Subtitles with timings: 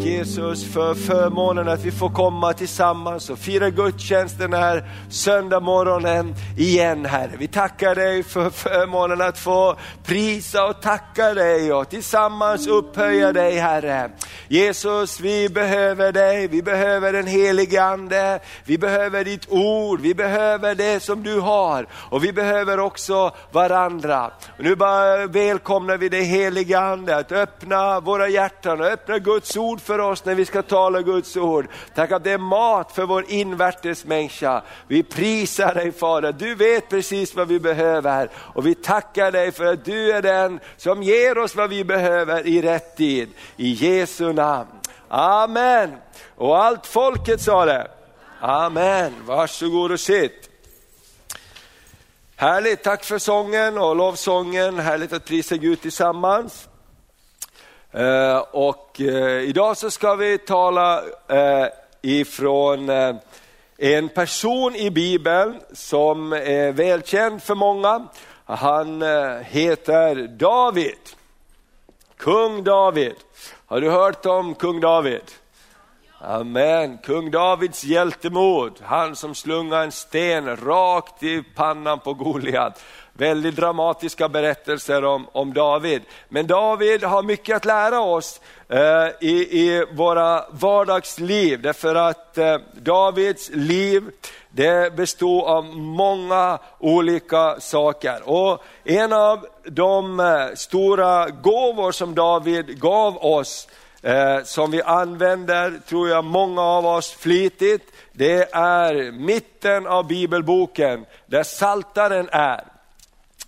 [0.00, 5.60] Tack Jesus för förmånen att vi får komma tillsammans och fira gudstjänst den här söndag
[5.60, 7.30] morgonen igen Herre.
[7.38, 13.58] Vi tackar dig för förmånen att få prisa och tacka dig och tillsammans upphöja dig
[13.58, 14.10] Herre.
[14.52, 20.74] Jesus, vi behöver dig, vi behöver den helige Ande, vi behöver ditt ord, vi behöver
[20.74, 24.30] det som du har och vi behöver också varandra.
[24.58, 29.56] Och nu bara välkomnar vi dig helige Ande att öppna våra hjärtan och öppna Guds
[29.56, 31.68] ord för oss när vi ska tala Guds ord.
[31.94, 34.62] Tack att det är mat för vår invärtes människa.
[34.86, 39.64] Vi prisar dig Fader, du vet precis vad vi behöver och vi tackar dig för
[39.64, 43.28] att du är den som ger oss vad vi behöver i rätt tid.
[43.56, 44.39] I Jesu namn.
[45.08, 45.96] Amen.
[46.36, 47.90] Och allt folket sa det.
[48.40, 49.14] Amen.
[49.26, 50.50] Varsågod och sitt.
[52.36, 54.78] Härligt, tack för sången och lovsången.
[54.78, 56.68] Härligt att prisa Gud tillsammans.
[57.92, 61.66] Eh, och eh, idag så ska vi tala eh,
[62.02, 62.88] ifrån
[63.78, 68.06] en person i Bibeln som är välkänd för många.
[68.44, 69.02] Han
[69.42, 70.98] heter David.
[72.16, 73.14] Kung David.
[73.70, 75.22] Har du hört om kung David?
[76.22, 76.98] Amen.
[76.98, 82.82] Kung Davids hjältemod, han som slungade en sten rakt i pannan på Goliat.
[83.12, 86.02] Väldigt dramatiska berättelser om, om David.
[86.28, 92.56] Men David har mycket att lära oss eh, i, i våra vardagsliv, därför att eh,
[92.74, 94.10] Davids liv
[94.50, 98.28] det bestod av många olika saker.
[98.28, 103.68] Och en av de eh, stora gåvor som David gav oss,
[104.02, 111.06] eh, som vi använder, tror jag många av oss flitigt, det är mitten av bibelboken,
[111.26, 112.64] där saltaren är.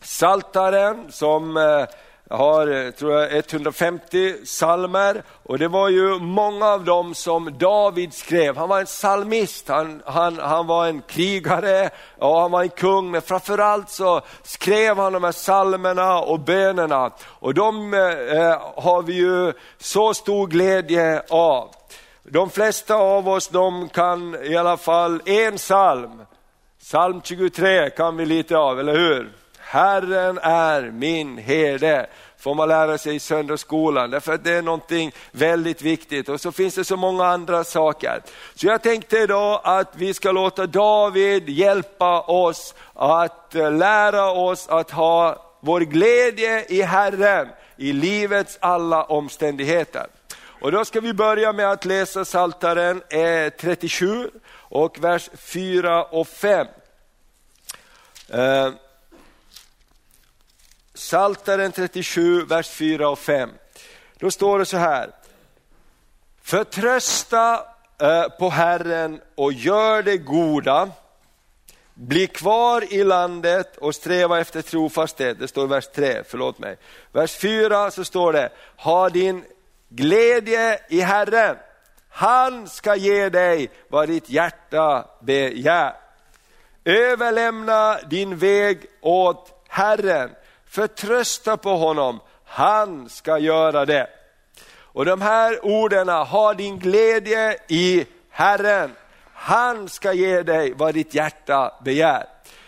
[0.00, 1.84] Saltaren som eh,
[2.32, 7.58] jag har eh, tror jag, 150 salmer och det var ju många av dem som
[7.58, 8.56] David skrev.
[8.56, 13.10] Han var en psalmist, han, han, han var en krigare och han var en kung
[13.10, 19.02] men framförallt så skrev han de här salmerna och bönerna och de eh, eh, har
[19.02, 21.68] vi ju så stor glädje av.
[22.22, 26.22] De flesta av oss de kan i alla fall en psalm,
[26.80, 29.41] psalm 23 kan vi lite av, eller hur?
[29.72, 32.06] Herren är min herde
[32.38, 36.28] får man lära sig i söndagsskolan, därför att det är någonting väldigt viktigt.
[36.28, 38.22] Och så finns det så många andra saker.
[38.54, 44.68] Så jag tänkte idag att vi ska låta David hjälpa oss att eh, lära oss
[44.68, 50.06] att ha vår glädje i Herren i livets alla omständigheter.
[50.36, 56.28] Och då ska vi börja med att läsa Saltaren eh, 37 och vers 4 och
[56.28, 56.66] 5.
[61.02, 63.50] Saltaren 37, vers 4 och 5.
[64.18, 65.10] Då står det så här.
[66.42, 67.66] Förtrösta
[67.98, 70.90] eh, på Herren och gör det goda.
[71.94, 75.38] Bli kvar i landet och sträva efter trofasthet.
[75.38, 76.76] Det står i vers 3, förlåt mig.
[77.12, 79.44] Vers 4 så står det, ha din
[79.88, 81.56] glädje i Herren.
[82.08, 85.94] Han ska ge dig vad ditt hjärta begär.
[86.84, 90.30] Överlämna din väg åt Herren
[90.72, 94.06] Förtrösta på honom, han ska göra det.
[94.78, 98.92] Och de här orden, ha din glädje i Herren.
[99.34, 102.26] Han ska ge dig vad ditt hjärta begär.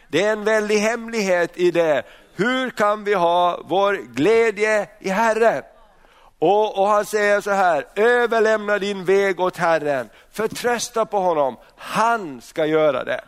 [0.09, 2.03] Det är en väldig hemlighet i det.
[2.35, 5.63] Hur kan vi ha vår glädje i Herren?
[6.39, 12.41] Och, och, han säger så här, överlämna din väg åt Herren, förtrösta på honom, han
[12.41, 13.21] ska göra det.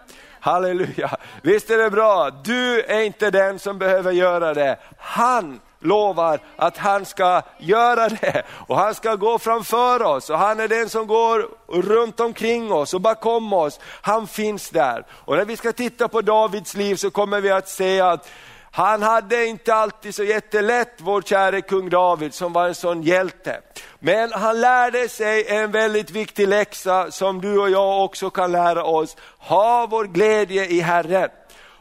[0.47, 6.41] Halleluja, visst är det bra, du är inte den som behöver göra det, han lovar
[6.57, 8.43] att han ska göra det.
[8.67, 10.31] Och han ska gå framför oss.
[10.31, 13.81] Och han är den som går runt omkring oss och bakom oss.
[14.01, 15.07] Han finns där.
[15.11, 18.29] Och när vi ska titta på Davids liv så kommer vi att se att
[18.77, 23.61] han hade inte alltid så jättelätt, vår käre kung David som var en sån hjälte.
[23.99, 28.85] Men han lärde sig en väldigt viktig läxa som du och jag också kan lära
[28.85, 29.17] oss.
[29.39, 31.29] Ha vår glädje i Herren.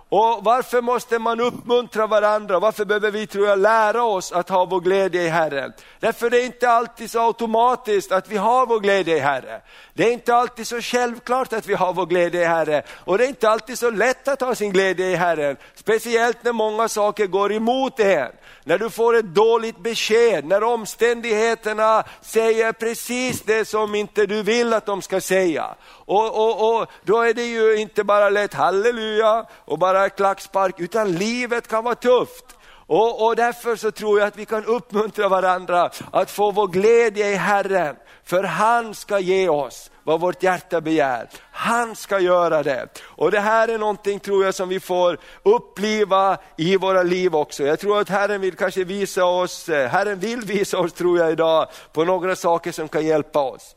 [0.10, 2.60] Och varför måste man uppmuntra varandra?
[2.60, 5.74] Varför behöver vi tror jag, lära oss att ha vår glädje i Herren?
[6.00, 9.62] Därför det är inte alltid så automatiskt att vi har vår glädje i Herren.
[9.94, 12.84] Det är inte alltid så självklart att vi har vår glädje i Herren.
[12.90, 15.58] Och det är inte alltid så lätt att ha sin glädje i Herren.
[15.76, 18.32] Speciellt när många saker går emot en
[18.68, 24.74] när du får ett dåligt besked, när omständigheterna säger precis det som inte du vill
[24.74, 25.76] att de ska säga.
[25.88, 31.12] Och, och, och Då är det ju inte bara lätt halleluja och bara klackspark, utan
[31.12, 32.46] livet kan vara tufft.
[32.88, 37.30] Och, och därför så tror jag att vi kan uppmuntra varandra att få vår glädje
[37.30, 37.96] i Herren.
[38.24, 41.30] För han ska ge oss vad vårt hjärta begär.
[41.52, 42.88] Han ska göra det.
[43.04, 47.64] Och det här är någonting tror jag som vi får uppleva i våra liv också.
[47.64, 51.32] Jag tror att Herren vill kanske visa oss, eh, Herren vill visa oss tror jag
[51.32, 53.76] idag på några saker som kan hjälpa oss.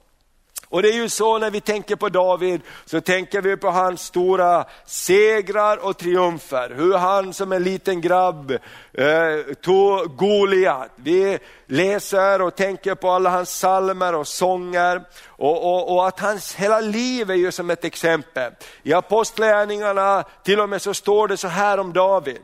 [0.71, 4.03] Och det är ju så när vi tänker på David, så tänker vi på hans
[4.03, 6.75] stora segrar och triumfer.
[6.77, 8.51] Hur han som en liten grabb
[8.93, 10.91] eh, tog Goliat.
[10.97, 15.03] Vi läser och tänker på alla hans salmer och sånger.
[15.27, 18.53] Och, och, och, att hans hela liv är ju som ett exempel.
[18.83, 22.39] I Apostlagärningarna till och med så står det så här om David.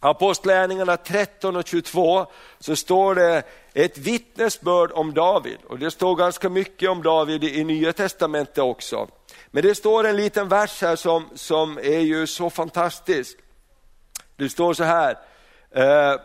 [0.00, 2.26] Apostlagärningarna 13 och 22
[2.60, 3.42] så står det
[3.74, 5.58] ett vittnesbörd om David.
[5.68, 9.08] Och det står ganska mycket om David i Nya Testamentet också.
[9.50, 13.38] Men det står en liten vers här som, som är ju så fantastisk.
[14.36, 15.18] Det står så här,
[15.70, 16.20] eh,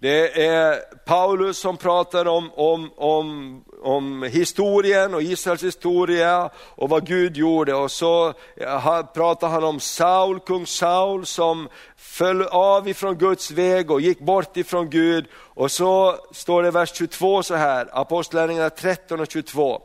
[0.00, 7.06] det är Paulus som pratar om, om, om, om historien och Israels historia och vad
[7.06, 7.74] Gud gjorde.
[7.74, 13.90] Och så eh, pratar han om Saul, kung Saul som föll av ifrån Guds väg
[13.90, 15.26] och gick bort ifrån Gud.
[15.34, 19.82] Och så står det i vers 22 så här, Apostlagärningarna 13 och 22.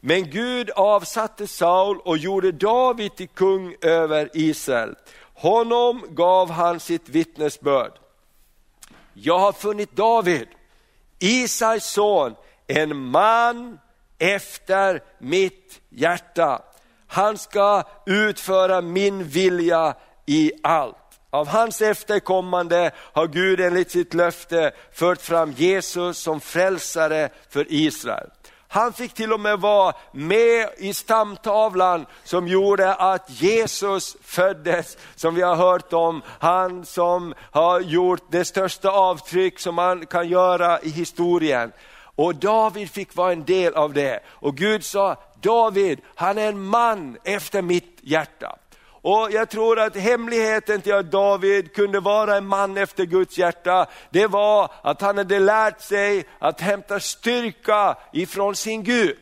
[0.00, 4.94] Men Gud avsatte Saul och gjorde David till kung över Israel.
[5.34, 7.92] Honom gav han sitt vittnesbörd
[9.14, 10.48] jag har funnit David,
[11.18, 12.34] Isais son,
[12.66, 13.78] en man
[14.18, 16.62] efter mitt hjärta.
[17.06, 19.94] Han ska utföra min vilja
[20.26, 20.96] i allt.
[21.30, 28.30] Av hans efterkommande har Gud enligt sitt löfte fört fram Jesus som frälsare för Israel.
[28.74, 35.34] Han fick till och med vara med i stamtavlan som gjorde att Jesus föddes, som
[35.34, 36.22] vi har hört om.
[36.38, 41.72] Han som har gjort det största avtryck som man kan göra i historien.
[42.14, 44.20] Och David fick vara en del av det.
[44.28, 48.56] Och Gud sa, David, han är en man efter mitt hjärta.
[49.04, 53.86] Och jag tror att hemligheten till att David kunde vara en man efter Guds hjärta,
[54.10, 59.18] det var att han hade lärt sig att hämta styrka ifrån sin Gud.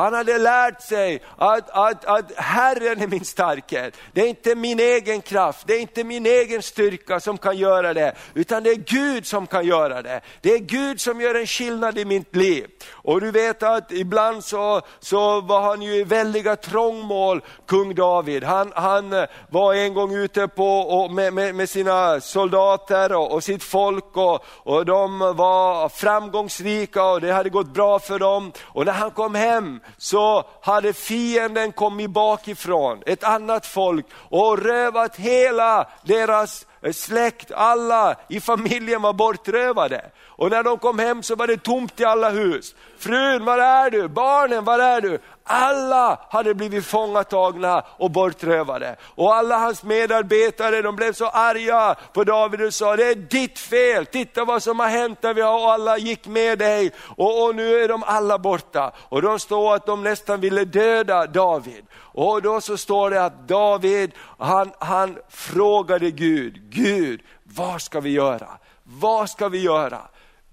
[0.00, 3.96] Han hade lärt sig att, att, att Herren är min starkhet.
[4.12, 7.94] Det är inte min egen kraft, det är inte min egen styrka som kan göra
[7.94, 10.20] det, utan det är Gud som kan göra det.
[10.40, 12.66] Det är Gud som gör en skillnad i mitt liv.
[12.90, 18.44] Och du vet att ibland så, så var han ju i väldiga trångmål, kung David.
[18.44, 23.44] Han, han var en gång ute på, och med, med, med sina soldater och, och
[23.44, 28.52] sitt folk och, och de var framgångsrika och det hade gått bra för dem.
[28.62, 35.16] Och när han kom hem så hade fienden kommit bakifrån, ett annat folk och rövat
[35.16, 40.10] hela deras eh, släkt, alla i familjen var bortrövade.
[40.40, 42.74] Och när de kom hem så var det tomt i alla hus.
[42.98, 44.08] Frun, var är du?
[44.08, 45.18] Barnen, var är du?
[45.44, 48.96] Alla hade blivit fångatagna och bortrövade.
[49.02, 53.58] Och alla hans medarbetare de blev så arga på David och sa, det är ditt
[53.58, 57.44] fel, titta vad som har hänt när vi har och alla gick med dig och,
[57.44, 58.92] och nu är de alla borta.
[58.98, 61.84] Och de står att de nästan ville döda David.
[61.96, 68.10] Och då så står det att David, han, han frågade Gud, Gud, vad ska vi
[68.10, 68.48] göra?
[68.82, 70.00] Vad ska vi göra?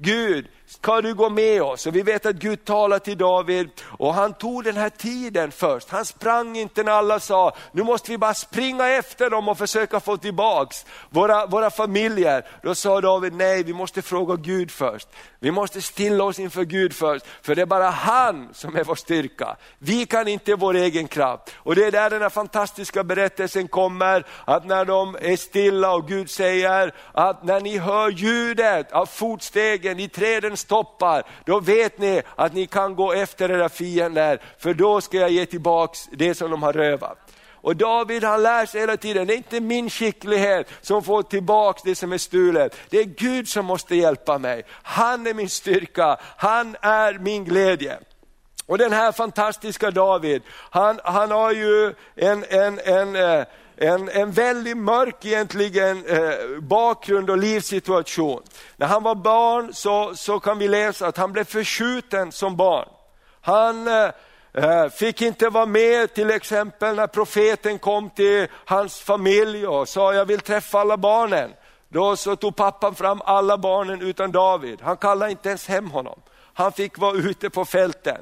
[0.01, 0.49] Gud,
[0.81, 1.87] ska du gå med oss?
[1.87, 5.89] Och vi vet att Gud talar till David och han tog den här tiden först.
[5.89, 9.99] Han sprang inte när alla sa, nu måste vi bara springa efter dem och försöka
[9.99, 12.45] få tillbaks våra, våra familjer.
[12.63, 15.07] Då sa David, nej vi måste fråga Gud först.
[15.39, 18.95] Vi måste stilla oss inför Gud först, för det är bara han som är vår
[18.95, 19.55] styrka.
[19.79, 21.55] Vi kan inte vår egen kraft.
[21.55, 26.07] Och det är där den här fantastiska berättelsen kommer, att när de är stilla och
[26.07, 32.21] Gud säger att när ni hör ljudet av fotstegen i trädens stoppar, då vet ni
[32.35, 36.51] att ni kan gå efter era fiender, för då ska jag ge tillbaks det som
[36.51, 37.17] de har rövat.
[37.61, 41.81] Och David han lär sig hela tiden, det är inte min skicklighet som får tillbaka
[41.83, 42.75] det som är stulet.
[42.89, 44.63] Det är Gud som måste hjälpa mig.
[44.69, 47.99] Han är min styrka, han är min glädje.
[48.65, 53.45] Och den här fantastiska David, han, han har ju en, en, en eh,
[53.77, 58.43] en, en väldigt mörk egentligen eh, bakgrund och livssituation.
[58.77, 62.89] När han var barn så, så kan vi läsa att han blev förskjuten som barn.
[63.41, 64.09] Han eh,
[64.53, 70.13] eh, fick inte vara med till exempel när profeten kom till hans familj och sa
[70.13, 71.51] jag vill träffa alla barnen.
[71.89, 74.79] Då så tog pappan fram alla barnen utan David.
[74.81, 76.21] Han kallade inte ens hem honom.
[76.53, 78.17] Han fick vara ute på fälten.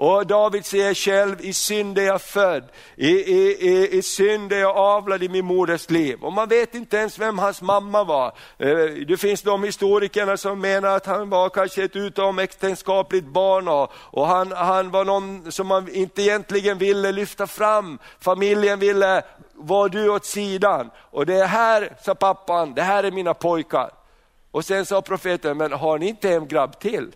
[0.00, 2.64] Och David säger själv, i synd är jag född,
[2.96, 6.18] i, i, i, i synd är jag avlad i min moders liv.
[6.22, 8.26] Och man vet inte ens vem hans mamma var.
[8.58, 13.92] Eh, det finns de historikerna som menar att han var kanske ett utomäktenskapligt barn och,
[13.94, 17.98] och han, han var någon som man inte egentligen ville lyfta fram.
[18.20, 19.22] Familjen ville
[19.54, 20.90] var du åt sidan.
[21.10, 23.90] Och det här, sa pappan, det här är mina pojkar.
[24.50, 27.12] Och sen sa profeten, men har ni inte en grabb till?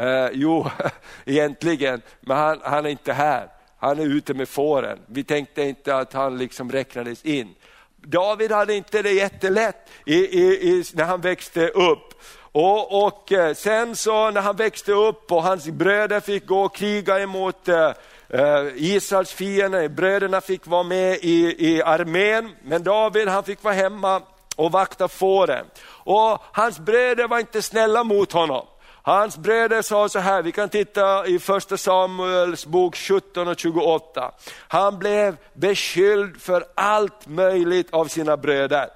[0.00, 0.66] Eh, jo,
[1.24, 3.48] egentligen, men han, han, är inte här.
[3.78, 4.98] Han är ute med fåren.
[5.06, 7.54] Vi tänkte inte att han liksom räknades in.
[7.96, 12.14] David hade inte det jättelätt i, i, i, när han växte upp.
[12.52, 16.74] Och, och, eh, sen så när han växte upp och hans bröder fick gå och
[16.74, 17.92] kriga emot eh,
[18.28, 23.74] eh, Israels fiender, bröderna fick vara med i, i armén, men David han fick vara
[23.74, 24.22] hemma
[24.56, 25.66] och vakta fåren.
[25.86, 28.66] Och hans bröder var inte snälla mot honom.
[29.02, 34.32] Hans bröder sa så här, vi kan titta i första Samuels bok 17 och 28.
[34.68, 38.88] Han blev beskylld för allt möjligt av sina bröder.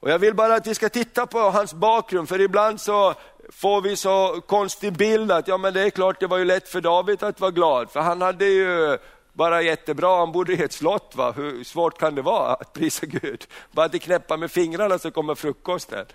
[0.00, 3.14] Och jag vill bara att vi ska titta på hans bakgrund, för ibland så
[3.52, 6.68] får vi så konstig bild att ja men det är klart det var ju lätt
[6.68, 8.98] för David att vara glad, för han hade ju
[9.32, 11.32] bara jättebra, han bodde i ett slott, va?
[11.32, 13.46] hur svårt kan det vara att prisa Gud?
[13.70, 16.06] Bara att knäppa med fingrarna så kommer frukosten.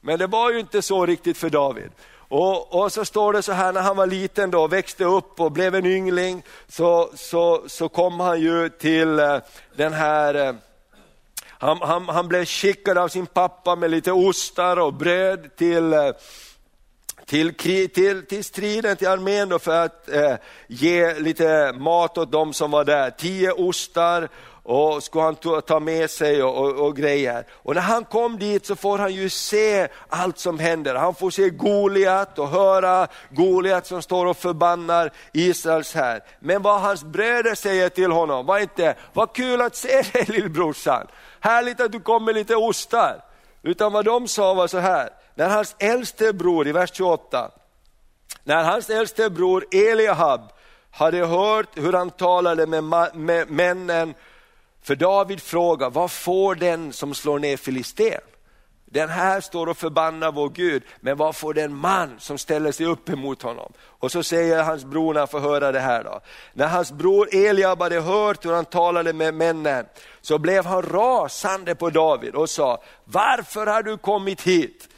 [0.00, 1.90] Men det var ju inte så riktigt för David.
[2.28, 5.52] Och, och, så står det så här, när han var liten då, växte upp och
[5.52, 9.38] blev en yngling, så, så, så kom han ju till eh,
[9.76, 10.54] den här eh,
[11.60, 16.10] han, han, han blev skickad av sin pappa med lite ostar och bröd till eh,
[17.26, 20.34] till, till, till striden, till armén för att eh,
[20.66, 23.10] ge lite mat åt de som var där.
[23.10, 24.28] Tio ostar
[24.68, 27.44] och skulle han ta med sig och, och, och, grejer.
[27.52, 30.94] Och när han kom dit så får han ju se allt som händer.
[30.94, 36.20] Han får se Goliat och höra Goliat som står och förbannar Israels här.
[36.40, 41.06] Men vad hans bröder säger till honom var inte, vad kul att se dig lillbrorsan,
[41.40, 43.24] härligt att du kom med lite ostar.
[43.62, 47.50] Utan vad de sa var så här, när hans äldste bror, i vers 28,
[48.44, 50.40] när hans äldste bror Eliahab
[50.90, 52.84] hade hört hur han talade med,
[53.14, 54.14] med männen,
[54.88, 58.20] för David frågar, vad får den som slår ner filisten?
[58.84, 62.86] Den här står och förbannar vår Gud, men vad får den man som ställer sig
[62.86, 63.72] upp emot honom?
[63.80, 66.20] Och så säger hans bror när han får höra det här då.
[66.52, 69.86] När hans bror Eliab hade hört hur han talade med männen,
[70.20, 74.88] så blev han rasande på David och sa, varför har du kommit hit?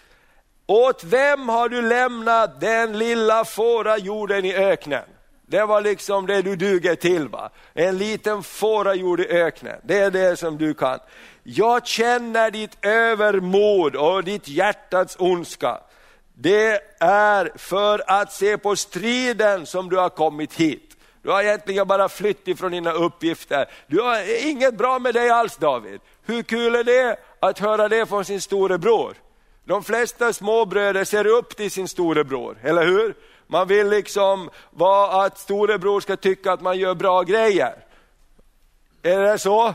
[0.66, 5.04] Åt vem har du lämnat den lilla fårajorden i öknen?
[5.50, 7.28] Det var liksom det du duger till.
[7.28, 7.50] Va?
[7.74, 10.98] En liten fårajord i öknen, det är det som du kan.
[11.42, 15.78] Jag känner ditt övermod och ditt hjärtats ondska.
[16.34, 20.96] Det är för att se på striden som du har kommit hit.
[21.22, 23.66] Du har egentligen bara flytt ifrån dina uppgifter.
[23.86, 26.00] Du har inget bra med dig alls David.
[26.26, 29.14] Hur kul är det att höra det från sin storebror?
[29.64, 33.14] De flesta småbröder ser upp till sin storebror, eller hur?
[33.50, 37.74] Man vill liksom vara att storebror ska tycka att man gör bra grejer.
[39.02, 39.74] Är det så?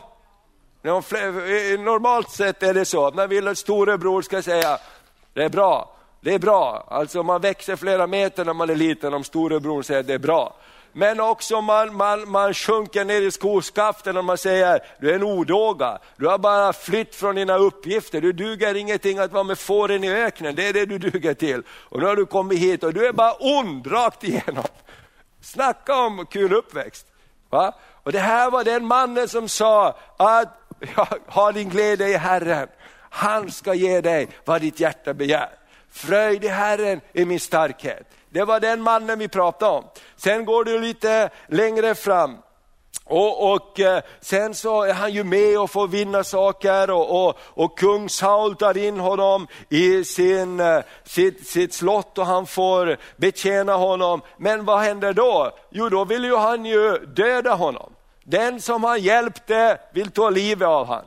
[1.79, 4.77] Normalt sett är det så, man vill att storebror ska säga,
[5.33, 6.87] det är bra, det är bra.
[6.87, 10.53] Alltså man växer flera meter när man är liten om storebror säger det är bra
[10.97, 15.23] men också man, man, man sjunker ner i skoskaften och man säger, du är en
[15.23, 20.03] odåga, du har bara flytt från dina uppgifter, du duger ingenting att vara med fåren
[20.03, 21.63] i öknen, det är det du duger till.
[21.69, 24.63] Och nu har du kommit hit och du är bara ond rakt igenom.
[25.41, 27.07] Snacka om kul uppväxt.
[27.49, 27.75] Va?
[28.03, 30.59] Och det här var den mannen som sa att
[31.27, 32.67] ha din glädje i Herren,
[33.09, 35.49] han ska ge dig vad ditt hjärta begär.
[35.91, 38.07] Fröjd i Herren är min starkhet.
[38.35, 39.85] Det var den mannen vi pratade om.
[40.15, 42.37] Sen går det lite längre fram.
[43.03, 47.37] Och, och, eh, Sen så är han ju med och får vinna saker och, och,
[47.39, 52.97] och kung Saul tar in honom i sin, eh, sitt, sitt slott och han får
[53.17, 54.21] betjäna honom.
[54.37, 55.51] Men vad händer då?
[55.69, 57.93] Jo, då vill ju han ju döda honom.
[58.23, 61.05] Den som han hjälpte vill ta livet av honom.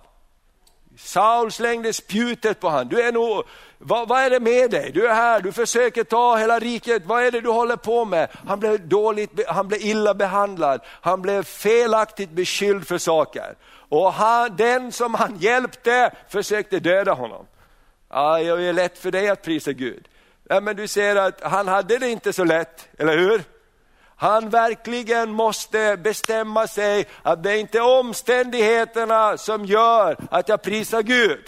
[0.99, 2.89] Saul slängde spjutet på honom.
[2.89, 3.45] Du är nog
[3.79, 4.91] vad, vad, är det med dig?
[4.93, 8.29] Du är här, du försöker ta hela riket, vad är det du håller på med?
[8.47, 13.55] Han blev, dåligt, han blev illa behandlad, han blev felaktigt beskylld för saker.
[13.89, 17.47] Och han, den som han hjälpte försökte döda honom.
[18.11, 20.09] Ja, det är lätt för dig att prisa Gud.
[20.49, 23.43] Ja, men du ser att han hade det inte så lätt, eller hur?
[24.17, 31.03] Han verkligen måste bestämma sig att det är inte omständigheterna som gör att jag prisar
[31.03, 31.45] Gud.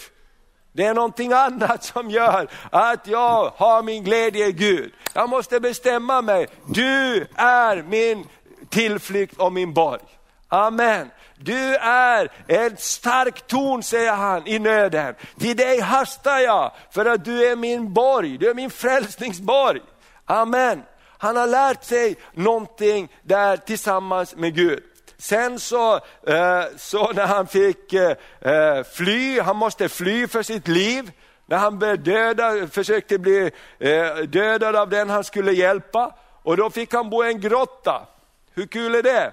[0.73, 4.93] Det är någonting annat som gör att jag har min glädje i Gud.
[5.13, 8.27] Jag måste bestämma mig, du är min
[8.69, 10.01] tillflykt och min borg.
[10.47, 11.11] Amen.
[11.37, 15.15] Du är en stark ton, säger han i nöden.
[15.39, 19.81] Till dig hastar jag för att du är min borg, du är min frälsningsborg.
[20.25, 20.83] Amen.
[21.17, 24.83] Han har lärt sig någonting där tillsammans med Gud.
[25.21, 25.95] Sen så,
[26.27, 31.11] eh, så när han fick eh, eh, fly, han måste fly för sitt liv,
[31.45, 33.51] när han dödad, försökte bli
[34.27, 38.07] dödad av den han skulle hjälpa, och då fick han bo i en grotta.
[38.53, 39.31] Hur kul är det?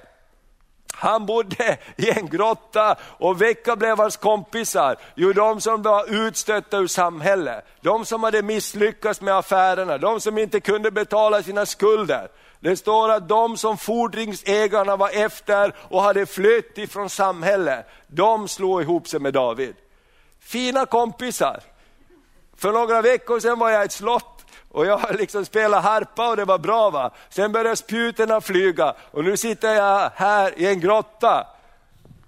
[0.98, 4.96] Han bodde i en grotta och vilka blev hans kompisar?
[5.14, 7.64] Jo, de som var utstötta ur samhället.
[7.80, 12.28] De som hade misslyckats med affärerna, de som inte kunde betala sina skulder.
[12.60, 18.82] Det står att de som fordringsägarna var efter och hade flytt ifrån samhället, de slog
[18.82, 19.74] ihop sig med David.
[20.40, 21.60] Fina kompisar.
[22.56, 24.37] För några veckor sedan var jag i ett slott
[24.72, 26.90] och jag liksom spelade harpa och det var bra.
[26.90, 27.10] va.
[27.28, 31.46] Sen började spjuterna flyga och nu sitter jag här i en grotta.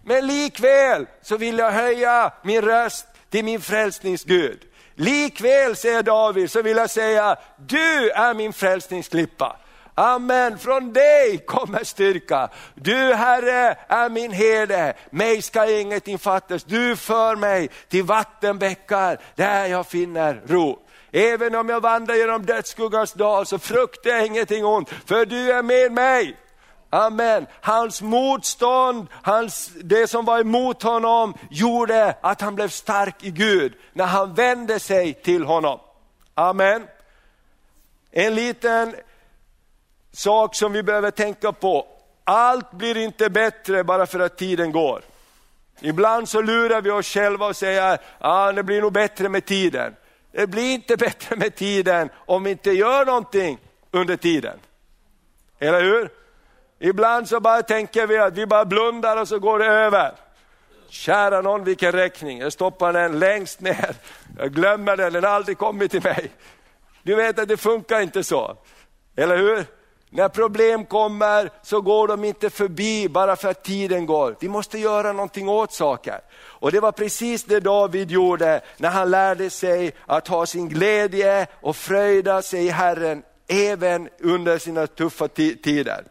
[0.04, 4.60] Men likväl så vill jag höja min röst till min frälsningsgud.
[4.94, 9.56] Likväl, säger David, så vill jag säga, du är min frälsningsklippa.
[9.94, 12.48] Amen, från dig kommer styrka.
[12.74, 16.64] Du Herre är min herde, mig ska ingenting fattas.
[16.64, 20.78] Du för mig till vattenbäckar där jag finner ro.
[21.12, 25.62] Även om jag vandrar genom dödsskuggans dal så fruktar jag ingenting ont, för du är
[25.62, 26.36] med mig.
[26.90, 27.46] Amen.
[27.60, 33.74] Hans motstånd, hans, det som var emot honom, gjorde att han blev stark i Gud
[33.92, 35.80] när han vände sig till honom.
[36.34, 36.86] Amen.
[38.10, 38.94] En liten
[40.12, 41.86] sak som vi behöver tänka på.
[42.24, 45.02] Allt blir inte bättre bara för att tiden går.
[45.80, 49.94] Ibland så lurar vi oss själva och säger, ah, det blir nog bättre med tiden.
[50.32, 53.58] Eh, det blir inte bättre med tiden om vi inte gör någonting
[53.90, 54.58] under tiden.
[55.58, 56.10] Eller hur?
[56.78, 60.12] Ibland så bara tänker vi att vi bara blundar och så går det över.
[60.88, 63.94] Kära någon vilken räkning, jag stoppar den längst ner,
[64.38, 66.30] jag glömmer den, den har aldrig kommit till mig.
[67.02, 68.56] Du vet att det funkar inte så,
[69.16, 69.64] eller hur?
[70.12, 74.36] När problem kommer så går de inte förbi bara för att tiden går.
[74.40, 76.20] Vi måste göra någonting åt saker.
[76.32, 81.46] Och det var precis det David gjorde när han lärde sig att ha sin glädje
[81.60, 86.04] och fröjda sig i Herren även under sina tuffa tider.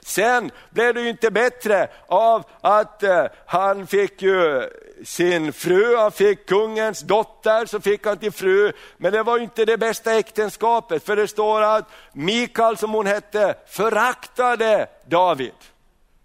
[0.00, 4.62] Sen blev det ju inte bättre av att eh, han fick ju
[5.04, 8.72] sin fru, han fick kungens dotter, så fick han till fru.
[8.96, 13.54] Men det var inte det bästa äktenskapet, för det står att Mikael som hon hette
[13.68, 15.52] föraktade David.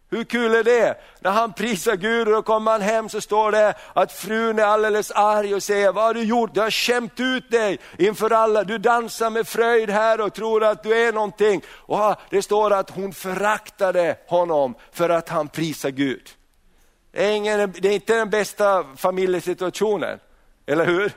[0.10, 0.98] Hur kul är det?
[1.20, 5.12] När han prisar Gud och kommer han hem så står det att frun är alldeles
[5.12, 6.54] arg och säger, vad har du gjort?
[6.54, 10.84] Du har skämt ut dig inför alla, du dansar med fröjd här och tror att
[10.84, 11.62] du är någonting.
[11.70, 16.30] Och det står att hon föraktade honom för att han prisar Gud.
[17.16, 20.20] Det är, ingen, det är inte den bästa familjesituationen,
[20.66, 21.12] eller hur?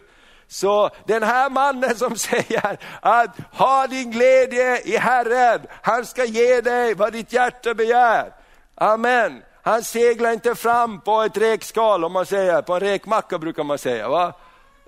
[0.48, 6.60] Så den här mannen som säger att ha din glädje i Herren, han ska ge
[6.60, 8.32] dig vad ditt hjärta begär.
[8.74, 9.42] Amen.
[9.62, 13.78] Han seglar inte fram på ett räkskal, om man säger, på en räkmacka brukar man
[13.78, 14.08] säga.
[14.08, 14.32] Va?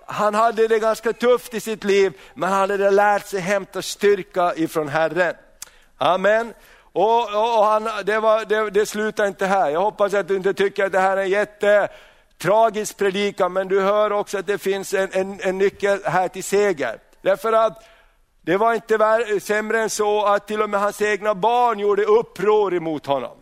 [0.07, 4.55] Han hade det ganska tufft i sitt liv, men han hade lärt sig hämta styrka
[4.55, 5.35] ifrån Herren.
[5.99, 6.55] Amen.
[6.93, 9.71] Och, och, och han, det, var, det, det slutar inte här.
[9.71, 13.81] Jag hoppas att du inte tycker att det här är en jättetragisk predikan, men du
[13.81, 16.99] hör också att det finns en, en, en nyckel här till seger.
[17.23, 17.85] Därför att
[18.43, 22.75] det var inte sämre än så att till och med hans egna barn gjorde uppror
[22.75, 23.37] emot honom.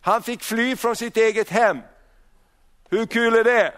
[0.00, 1.78] Han fick fly från sitt eget hem.
[2.90, 3.72] Hur kul är det?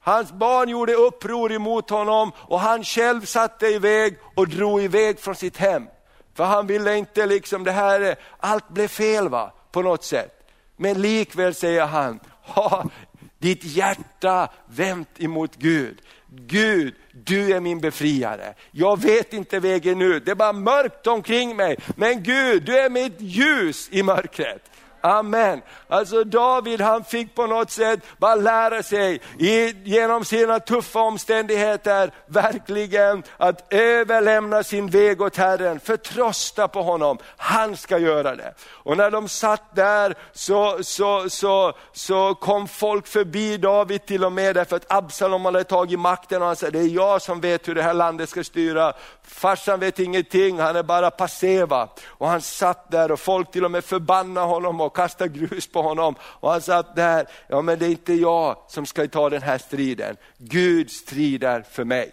[0.00, 5.34] Hans barn gjorde uppror emot honom och han själv satte iväg och drog iväg från
[5.34, 5.86] sitt hem.
[6.34, 10.50] För han ville inte liksom, det här, allt blev fel va, på något sätt.
[10.76, 12.90] Men likväl säger han, ha
[13.38, 15.98] ditt hjärta vänt emot Gud.
[16.28, 18.54] Gud, du är min befriare.
[18.70, 21.76] Jag vet inte vägen ut, det är bara mörkt omkring mig.
[21.96, 24.70] Men Gud, du är mitt ljus i mörkret.
[25.04, 25.62] Amen.
[25.88, 32.10] Alltså David han fick på något sätt bara lära sig i, genom sina tuffa omständigheter
[32.26, 38.54] verkligen att överlämna sin väg åt Herren, förtrösta på honom, han ska göra det.
[38.66, 44.32] Och när de satt där så, så, så, så kom folk förbi David till och
[44.32, 47.68] med därför att Absalom hade tagit makten och han sa, det är jag som vet
[47.68, 48.92] hur det här landet ska styra.
[49.26, 51.88] Farsan vet ingenting, han är bara passeva.
[52.06, 55.66] Och han satt där och folk till och med förbannade honom och och kastade grus
[55.66, 56.14] på honom.
[56.22, 59.58] Och han satt där, ja men det är inte jag som ska ta den här
[59.58, 60.16] striden.
[60.38, 62.12] Gud strider för mig.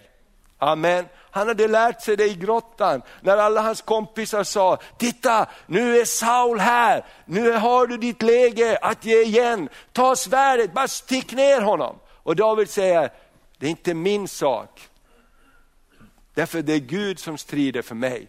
[0.57, 1.05] Amen.
[1.31, 6.05] Han hade lärt sig det i grottan när alla hans kompisar sa, titta nu är
[6.05, 11.61] Saul här, nu har du ditt läge att ge igen, ta svärdet, bara stick ner
[11.61, 11.95] honom.
[12.23, 13.11] Och David säger,
[13.57, 14.89] det är inte min sak,
[16.33, 18.27] därför det är Gud som strider för mig.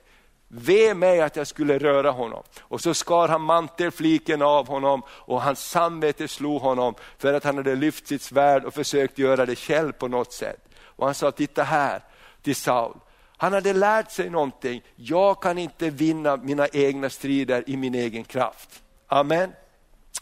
[0.48, 2.42] Ve mig att jag skulle röra honom.
[2.60, 7.56] Och så skar han mantelfliken av honom och hans samvete slog honom för att han
[7.56, 10.68] hade lyft sitt svärd och försökt göra det själv på något sätt.
[10.84, 12.02] Och han sa, titta här,
[12.42, 12.96] till Saul.
[13.36, 18.24] Han hade lärt sig någonting, jag kan inte vinna mina egna strider i min egen
[18.24, 18.82] kraft.
[19.06, 19.52] Amen.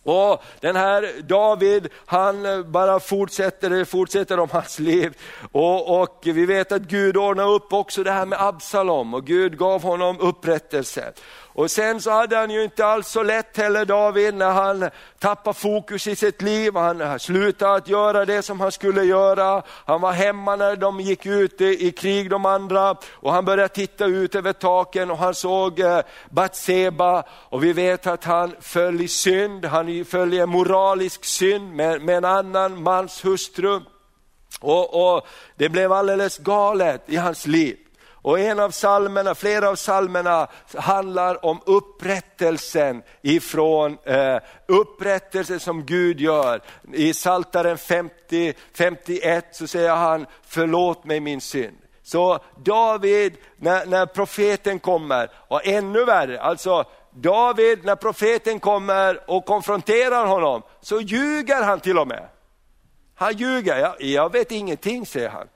[0.03, 5.17] Och den här David, han bara fortsätter, fortsätter om hans liv.
[5.53, 9.59] Och, och vi vet att Gud ordnade upp också det här med Absalom och Gud
[9.59, 11.13] gav honom upprättelse.
[11.53, 15.59] Och sen så hade han ju inte alls så lätt heller David när han tappade
[15.59, 16.77] fokus i sitt liv.
[16.77, 19.63] Han slutade att göra det som han skulle göra.
[19.69, 24.05] Han var hemma när de gick ut i, krig de andra och han började titta
[24.05, 29.09] ut över taken och han såg eh, Batseba och vi vet att han föll i
[29.09, 33.81] synd, han föll i en moralisk synd med, med en annan mans hustru.
[34.61, 37.77] Och, och det blev alldeles galet i hans liv.
[38.23, 46.21] Och en av salmerna, flera av salmerna handlar om upprättelsen ifrån eh, upprättelsen som Gud
[46.21, 46.61] gör.
[46.93, 51.77] I Saltaren 50, 51 så säger han, förlåt mig min synd.
[52.03, 59.45] Så David, när, när profeten kommer, och ännu värre, alltså David när profeten kommer och
[59.45, 62.29] konfronterar honom, så ljuger han till och med.
[63.15, 65.47] Han ljuger, jag, jag vet ingenting säger han.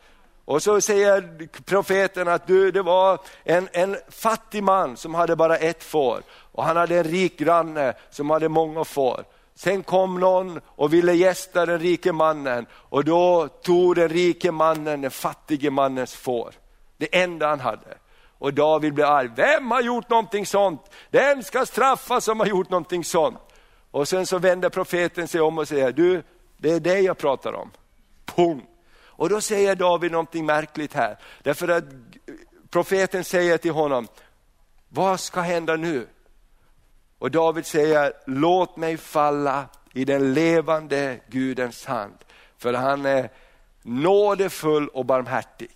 [0.44, 5.56] Och så säger profeten att du, det var en, en fattig man som hade bara
[5.56, 9.24] ett får och han hade en rik granne som hade många får.
[9.54, 15.00] Sen kom någon och ville gästa den rike mannen och då tog den rike mannen
[15.00, 16.54] den fattige mannens får.
[16.96, 17.98] Det enda han hade.
[18.38, 19.30] Och David blev arg.
[19.36, 20.90] Vem har gjort någonting sånt?
[21.10, 23.38] Den ska straffas som har gjort någonting sånt.
[23.90, 26.22] Och sen så vänder profeten sig om och säger, du
[26.56, 27.70] det är det jag pratar om.
[28.24, 28.73] Punkt.
[29.16, 31.18] Och då säger David någonting märkligt här.
[31.42, 31.84] Därför att
[32.70, 34.08] profeten säger till honom,
[34.88, 36.06] vad ska hända nu?
[37.18, 42.14] Och David säger, låt mig falla i den levande Gudens hand.
[42.58, 43.30] För han är
[43.82, 45.70] nådefull och barmhärtig.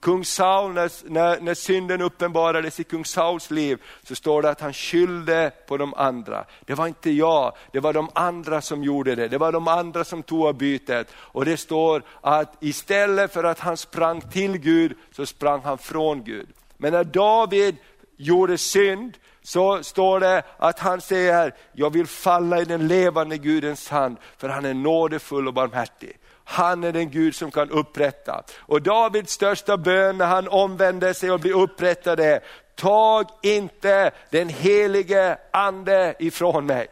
[0.00, 4.60] Kung Saul, när, när, när, synden uppenbarades i kung Sauls liv, så står det att
[4.60, 6.44] han skyllde på de andra.
[6.60, 9.28] Det var inte jag, det var de andra som gjorde det.
[9.28, 11.08] Det var de andra som tog av bytet.
[11.14, 16.24] Och det står att istället för att han sprang till Gud, så sprang han från
[16.24, 16.48] Gud.
[16.76, 17.76] Men när David
[18.16, 23.88] gjorde synd, så står det att han säger, jag vill falla i den levande Gudens
[23.88, 26.18] hand, för han är nådefull och barmhärtig.
[26.50, 28.42] Han är den Gud som kan upprätta.
[28.58, 32.40] Och Davids största bön när han omvänder sig och blir upprättad är,
[32.74, 36.86] tag inte den helige ande ifrån mig.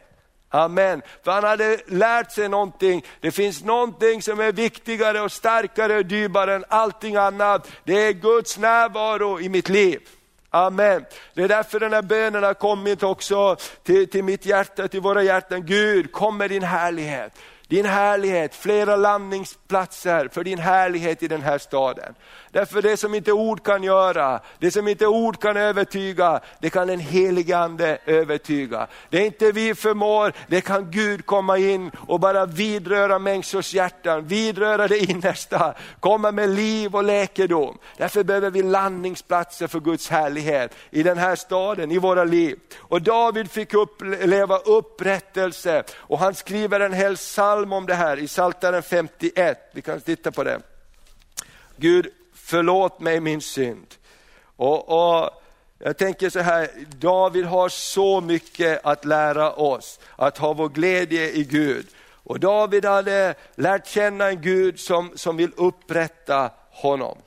[0.49, 1.01] Amen.
[1.23, 6.05] För han hade lärt sig någonting, det finns någonting som är viktigare och starkare och
[6.05, 7.71] dyrare än allting annat.
[7.83, 9.99] Det är Guds närvaro i mitt liv.
[10.49, 11.05] Amen.
[11.33, 15.23] Det är därför den här bönen har kommit också till, till mitt hjärta, till våra
[15.23, 15.65] hjärtan.
[15.65, 17.33] Gud, kom med din härlighet
[17.67, 22.15] din härlighet, flera landningsplatser för din härlighet i den här staden.
[22.57, 26.87] Därför det som inte ord kan göra, det som inte ord kan övertyga, det kan
[26.87, 28.87] den helige Ande övertyga.
[29.09, 34.27] Det är inte vi förmår, det kan Gud komma in och bara vidröra människors hjärtan,
[34.27, 37.77] vidröra det innersta, komma med liv och läkedom.
[37.97, 42.59] Därför behöver vi landningsplatser för Guds härlighet i den här staden, i våra liv.
[42.77, 48.27] Och David fick uppleva upprättelse och han skriver en hel psalm om det här i
[48.27, 50.59] Psaltaren 51, vi kan titta på det.
[51.79, 52.07] Gud
[52.47, 53.95] förlåt mig min synd.
[54.55, 55.29] Och, och,
[55.79, 61.31] jag tänker så här, David har så mycket att lära oss, att ha vår glädje
[61.31, 61.87] i Gud.
[61.99, 67.17] Och David hade lärt känna en Gud som, som vill upprätta honom.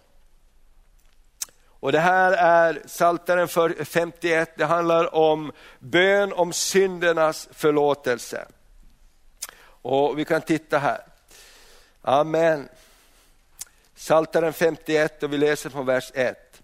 [1.66, 3.48] Och Det här är Psaltaren
[3.84, 8.46] 51, det handlar om bön om syndernas förlåtelse.
[9.62, 11.00] Och Vi kan titta här.
[12.02, 12.68] Amen.
[14.00, 16.62] Saltaren 51 och vi läser från vers 1.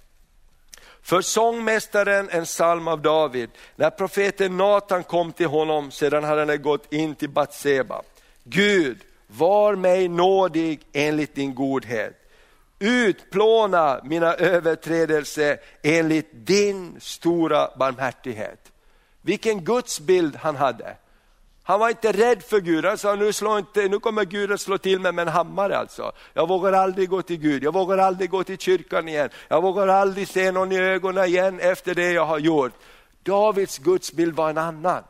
[1.03, 6.63] För sångmästaren en psalm av David, när profeten Natan kom till honom sedan hade han
[6.63, 8.03] gått in till Batseba.
[8.45, 12.31] Gud, var mig nådig enligt din godhet.
[12.79, 18.73] Utplåna mina överträdelser enligt din stora barmhärtighet.
[19.23, 20.97] Vilken gudsbild han hade.
[21.69, 24.61] Han var inte rädd för Gud, han sa nu, slå inte, nu kommer Gud att
[24.61, 26.13] slå till mig med en hammare alltså.
[26.35, 29.89] Jag vågar aldrig gå till Gud, jag vågar aldrig gå till kyrkan igen, jag vågar
[29.89, 32.73] aldrig se någon i ögonen igen efter det jag har gjort.
[33.23, 35.03] Davids gudsbild var en annan.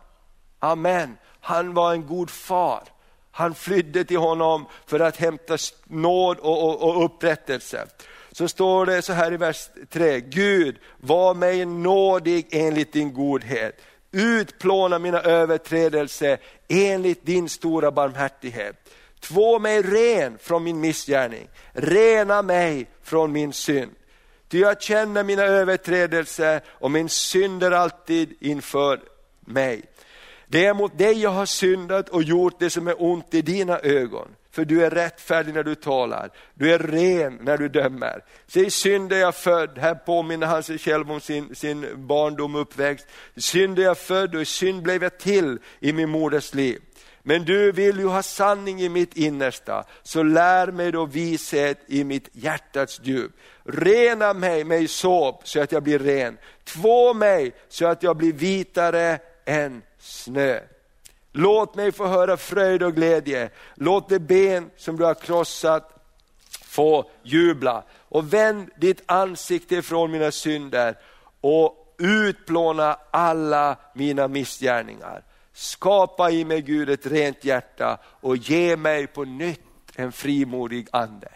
[0.58, 1.16] Amen.
[1.40, 2.82] Han var en god far.
[3.30, 7.86] Han flydde till honom för att hämta nåd och, och, och upprättelse.
[8.32, 13.80] Så står det så här i vers 3, Gud var mig nådig enligt din godhet.
[14.12, 16.38] Utplåna mina överträdelser
[16.68, 18.76] enligt din stora barmhärtighet.
[19.20, 23.90] Två mig ren från min missgärning, rena mig från min synd.
[24.48, 29.00] Ty jag känner mina överträdelser och min synd är alltid inför
[29.40, 29.82] mig.
[30.46, 33.78] Det är mot dig jag har syndat och gjort det som är ont i dina
[33.78, 34.28] ögon.
[34.56, 38.24] För du är rättfärdig när du talar, du är ren när du dömer.
[38.46, 42.54] Se i synd är jag född, här påminner han sig själv om sin, sin barndom
[42.54, 43.06] och uppväxt.
[43.34, 46.82] I synd är jag född och i synd blev jag till i min moders liv.
[47.22, 52.04] Men du vill ju ha sanning i mitt innersta, så lär mig då vishet i
[52.04, 53.32] mitt hjärtats djup.
[53.64, 56.38] Rena mig med såp så att jag blir ren.
[56.64, 60.60] Två mig så att jag blir vitare än snö.
[61.38, 63.50] Låt mig få höra fröjd och glädje.
[63.74, 65.90] Låt det ben som du har krossat
[66.64, 67.84] få jubla.
[68.08, 70.98] Och vänd ditt ansikte ifrån mina synder
[71.40, 75.22] och utplåna alla mina missgärningar.
[75.52, 79.60] Skapa i mig Gud ett rent hjärta och ge mig på nytt
[79.96, 81.28] en frimodig ande.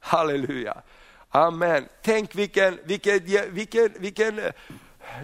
[0.00, 0.82] Halleluja.
[1.30, 1.88] Amen.
[2.02, 4.40] Tänk vilken, vilken, vilken, vilken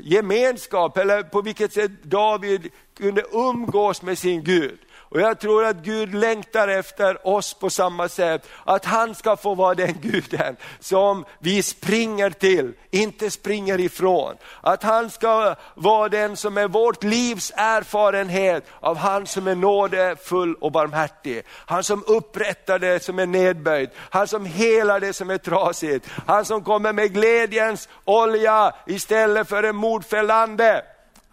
[0.00, 2.70] gemenskap, eller på vilket sätt David
[3.02, 4.78] kunde umgås med sin Gud.
[5.12, 9.54] Och jag tror att Gud längtar efter oss på samma sätt, att han ska få
[9.54, 14.34] vara den guden som vi springer till, inte springer ifrån.
[14.60, 20.54] Att han ska vara den som är vårt livs erfarenhet av han som är nådefull
[20.54, 21.42] och barmhärtig.
[21.48, 26.06] Han som upprättar det som är nedböjt, han som helar det som är trasigt.
[26.26, 30.82] Han som kommer med glädjens olja istället för en mordfällande.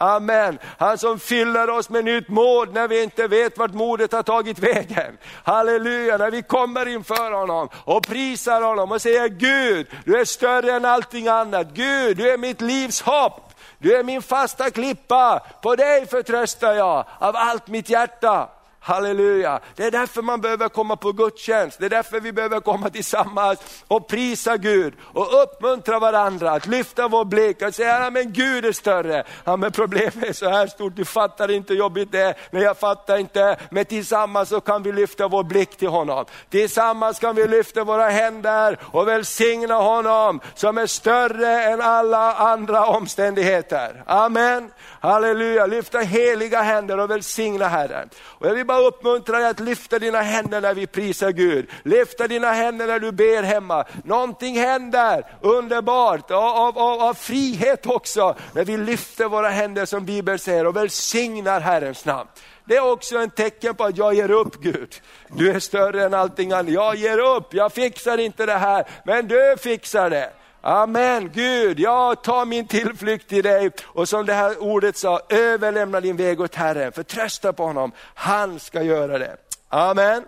[0.02, 0.60] Amen.
[0.78, 4.60] Han som fyller oss med nytt mod när vi inte vet vart modet har tagit
[4.60, 5.18] vägen.
[5.44, 10.72] Halleluja, när vi kommer inför honom och prisar honom och säger Gud, du är större
[10.72, 11.68] än allting annat.
[11.74, 13.46] Gud, du är mitt livs hopp.
[13.78, 18.50] Du är min fasta klippa, på dig förtröstar jag av allt mitt hjärta.
[18.90, 19.60] Halleluja!
[19.76, 23.60] Det är därför man behöver komma på gudstjänst, det är därför vi behöver komma tillsammans
[23.88, 28.72] och prisa Gud och uppmuntra varandra att lyfta vår blick och säga, men Gud är
[28.72, 29.24] större.
[29.44, 32.62] Ja, men problemet är så här stort, du fattar inte hur jobbigt det är, men
[32.62, 33.58] jag fattar inte.
[33.72, 36.26] Men tillsammans så kan vi lyfta vår blick till honom.
[36.50, 42.86] Tillsammans kan vi lyfta våra händer och välsigna honom som är större än alla andra
[42.86, 44.04] omständigheter.
[44.06, 44.72] Amen.
[45.02, 48.10] Halleluja, lyfta heliga händer och välsigna Herren.
[48.20, 51.70] Och jag vill bara jag uppmuntrar dig att lyfta dina händer när vi prisar Gud.
[51.84, 53.86] Lyfta dina händer när du ber hemma.
[54.04, 60.40] Någonting händer underbart av, av, av frihet också när vi lyfter våra händer som Bibeln
[60.40, 62.30] säger och välsignar Herrens namn.
[62.66, 65.02] Det är också en tecken på att jag ger upp Gud.
[65.28, 66.74] Du är större än allting annat.
[66.74, 70.32] Jag ger upp, jag fixar inte det här, men du fixar det.
[70.62, 76.02] Amen, Gud, jag tar min tillflykt till dig och som det här ordet sa, överlämna
[76.02, 79.38] din väg åt Herren, förtrösta på honom, han ska göra det.
[79.70, 80.24] Amen.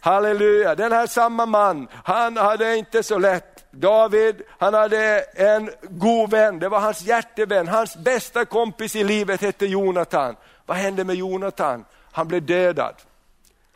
[0.00, 3.64] Halleluja, den här samma man, han hade inte så lätt.
[3.70, 9.40] David, han hade en god vän, det var hans hjärtevän, hans bästa kompis i livet
[9.40, 10.36] hette Jonathan.
[10.66, 11.84] Vad hände med Jonathan?
[12.12, 12.94] Han blev dödad.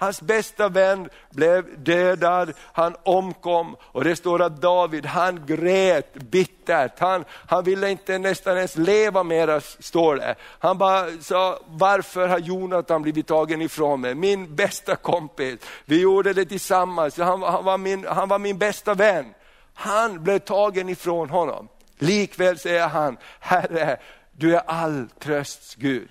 [0.04, 6.98] Hans bästa vän blev dödad, han omkom och det står att David han grät bittert.
[6.98, 10.34] Han, han ville inte nästan ens leva mera står det.
[10.58, 14.14] Han bara sa, varför har Jonathan blivit tagen ifrån mig?
[14.14, 18.94] Min bästa kompis, vi gjorde det tillsammans, han, han, var, min, han var min bästa
[18.94, 19.34] vän.
[19.74, 21.68] Han blev tagen ifrån honom.
[21.98, 23.96] Likväl säger han, Herre,
[24.32, 26.08] du är all trösts Gud.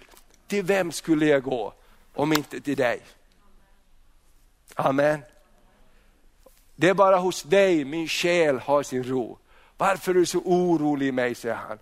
[0.47, 1.73] Till vem skulle jag gå
[2.15, 3.01] om inte till dig?
[4.75, 5.21] Amen.
[6.75, 9.37] Det är bara hos dig min själ har sin ro.
[9.77, 11.79] Varför är du så orolig i mig, säger han.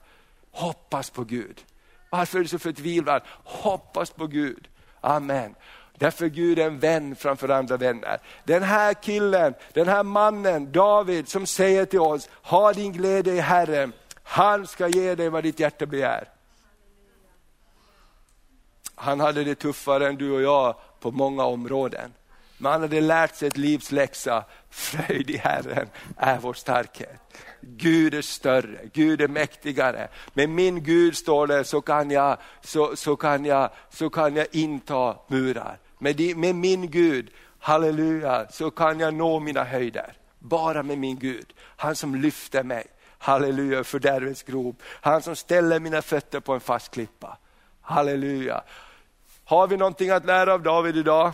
[0.52, 1.66] Hoppas på Gud.
[2.10, 3.22] Varför är du så förtvivlad?
[3.44, 4.68] Hoppas på Gud.
[5.02, 5.56] Amen.
[5.94, 8.20] Därför Gud är en vän framför andra vänner.
[8.44, 13.40] Den här killen, den här mannen, David, som säger till oss, ha din glädje i
[13.40, 16.30] Herren, han ska ge dig vad ditt hjärta begär.
[18.96, 22.14] Han hade det tuffare än du och jag på många områden
[22.62, 24.44] men han hade lärt sig ett livs läxa.
[24.70, 27.22] Fröjd i Herren är vår starkhet.
[27.62, 30.08] Gud är större, Gud är mäktigare.
[30.34, 34.48] Med min Gud står det så kan jag, så, så kan jag, så kan jag
[34.52, 35.78] inta murar.
[36.00, 40.14] Med, med min Gud, halleluja, så kan jag nå mina höjder.
[40.40, 42.88] Bara med min Gud, han som lyfter mig.
[43.18, 44.82] Halleluja, fördärvets grop.
[44.86, 47.38] Han som ställer mina fötter på en fast klippa.
[47.82, 48.64] Halleluja.
[49.44, 51.34] Har vi någonting att lära av David idag?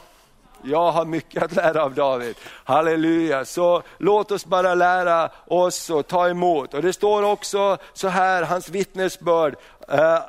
[0.62, 2.36] Jag har mycket att lära av David.
[2.63, 6.74] Halleluja, så låt oss bara lära oss och ta emot.
[6.74, 9.56] Och Det står också så här, hans vittnesbörd.
[9.89, 10.20] Eh,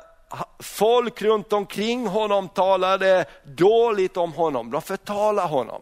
[0.59, 5.81] folk runt omkring honom talade dåligt om honom, de förtalade honom.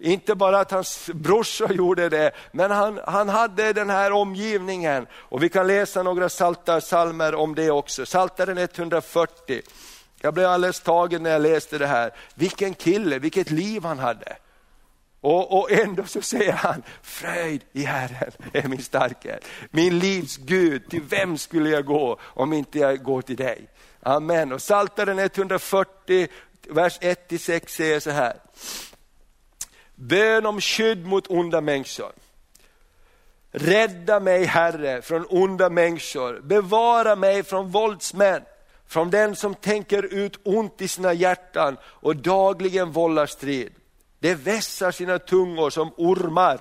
[0.00, 5.06] Inte bara att hans brorsa gjorde det, men han, han hade den här omgivningen.
[5.12, 8.06] Och Vi kan läsa några salta salmer om det också.
[8.06, 9.62] Saltaren 140.
[10.20, 12.10] Jag blev alldeles tagen när jag läste det här.
[12.34, 14.36] Vilken kille, vilket liv han hade.
[15.20, 19.44] Och, och ändå så säger han, fröjd i Herren är min starkhet.
[19.70, 23.68] Min livs Gud, till vem skulle jag gå om inte jag går till dig?
[24.00, 24.52] Amen.
[24.52, 26.28] Och Psaltaren 140,
[26.68, 28.36] vers 1-6 säger så här.
[29.94, 32.12] Bön om skydd mot onda människor.
[33.50, 38.42] Rädda mig Herre från onda människor, bevara mig från våldsmän,
[38.88, 43.72] från den som tänker ut ont i sina hjärtan och dagligen vållar strid.
[44.18, 46.58] De vässar sina tungor som ormar,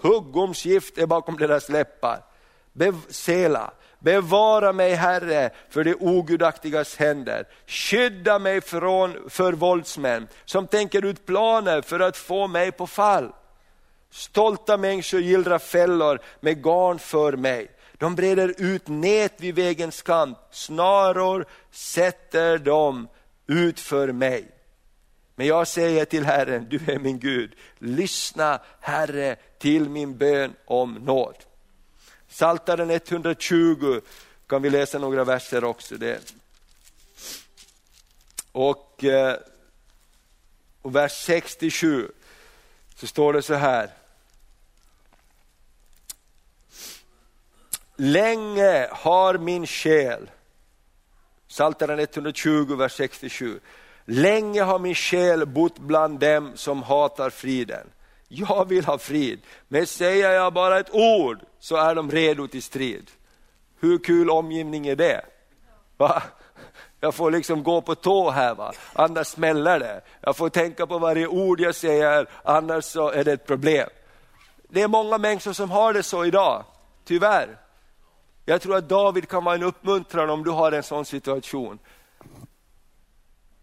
[0.00, 2.24] huggormsgift är bakom deras läppar.
[2.72, 3.70] Be Sela.
[3.98, 7.44] Bevara mig Herre för de ogudaktigas händer.
[7.66, 13.32] Skydda mig från för våldsmän som tänker ut planer för att få mig på fall.
[14.10, 17.70] Stolta människor gillrar fällor med garn för mig.
[18.00, 23.08] De breder ut nät vid vägens kant, snaror sätter de
[23.46, 24.48] ut för mig.
[25.34, 30.94] Men jag säger till Herren, du är min Gud, lyssna Herre till min bön om
[30.94, 31.36] nåd.
[32.28, 34.00] Saltaren 120
[34.46, 35.96] kan vi läsa några verser också.
[35.96, 36.32] Det.
[38.52, 39.36] Och, eh,
[40.82, 42.12] och vers 67
[42.94, 43.90] så står det så här.
[48.02, 50.30] Länge har min själ,
[51.48, 53.60] Psaltaren 120, vers 67.
[54.04, 57.86] Länge har min själ bott bland dem som hatar friden.
[58.28, 62.62] Jag vill ha frid, men säger jag bara ett ord så är de redo till
[62.62, 63.10] strid.
[63.80, 65.24] Hur kul omgivning är det?
[65.96, 66.22] Va?
[67.00, 68.72] Jag får liksom gå på tå här, va?
[68.92, 70.00] annars smäller det.
[70.20, 73.88] Jag får tänka på varje ord jag säger, annars så är det ett problem.
[74.68, 76.64] Det är många människor som har det så idag,
[77.04, 77.56] tyvärr.
[78.44, 81.78] Jag tror att David kan vara en uppmuntran om du har en sån situation.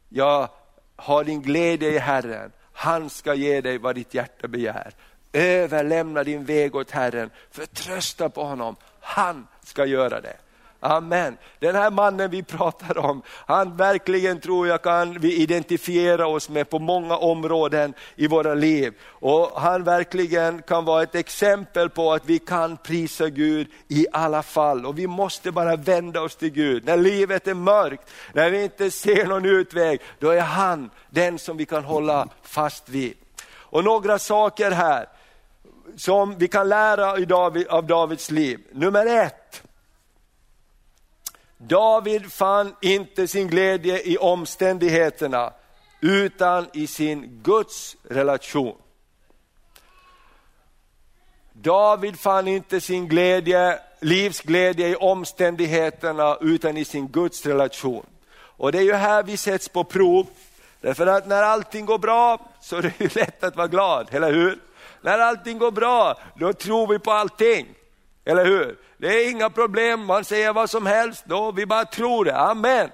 [0.09, 0.49] Jag
[0.95, 4.93] har din glädje i Herren, han ska ge dig vad ditt hjärta begär.
[5.33, 10.37] Överlämna din väg åt Herren, förtrösta på honom, han ska göra det.
[10.79, 11.37] Amen.
[11.59, 16.69] Den här mannen vi pratar om, han verkligen tror jag kan vi identifiera oss med
[16.69, 18.93] på många områden i våra liv.
[19.03, 24.43] Och Han verkligen kan vara ett exempel på att vi kan prisa Gud i alla
[24.43, 24.85] fall.
[24.85, 26.85] Och Vi måste bara vända oss till Gud.
[26.85, 31.57] När livet är mörkt, när vi inte ser någon utväg, då är han den som
[31.57, 33.13] vi kan hålla fast vid.
[33.69, 35.05] Och några saker här
[35.95, 37.11] som vi kan lära
[37.69, 38.59] av Davids liv.
[38.71, 39.46] Nummer ett,
[41.57, 45.53] David fann inte sin glädje i omständigheterna
[46.01, 48.77] utan i sin Guds relation.
[51.53, 58.05] David fann inte sin glädje, livsglädje i omständigheterna utan i sin Guds relation.
[58.37, 60.27] Och det är ju här vi sätts på prov.
[60.81, 64.33] Därför att när allting går bra så är det ju lätt att vara glad, eller
[64.33, 64.59] hur?
[65.01, 67.76] När allting går bra, då tror vi på allting.
[68.27, 68.77] Eller hur?
[68.97, 72.37] Det är inga problem, man säger vad som helst, då vi bara tror det.
[72.37, 72.89] Amen.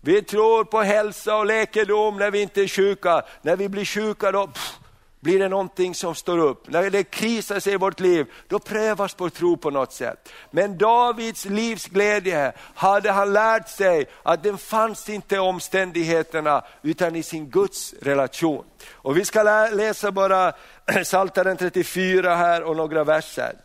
[0.00, 3.22] Vi tror på hälsa och läkedom när vi inte är sjuka.
[3.42, 4.78] När vi blir sjuka då pff,
[5.20, 6.68] blir det någonting som står upp.
[6.68, 10.32] När det krisar sig i vårt liv, då prövas vår tro på något sätt.
[10.50, 17.22] Men Davids livsglädje hade han lärt sig att den fanns inte i omständigheterna utan i
[17.22, 18.64] sin Guds relation.
[18.92, 20.52] Och vi ska läsa bara
[21.04, 23.63] Psaltaren 34 här och några verser.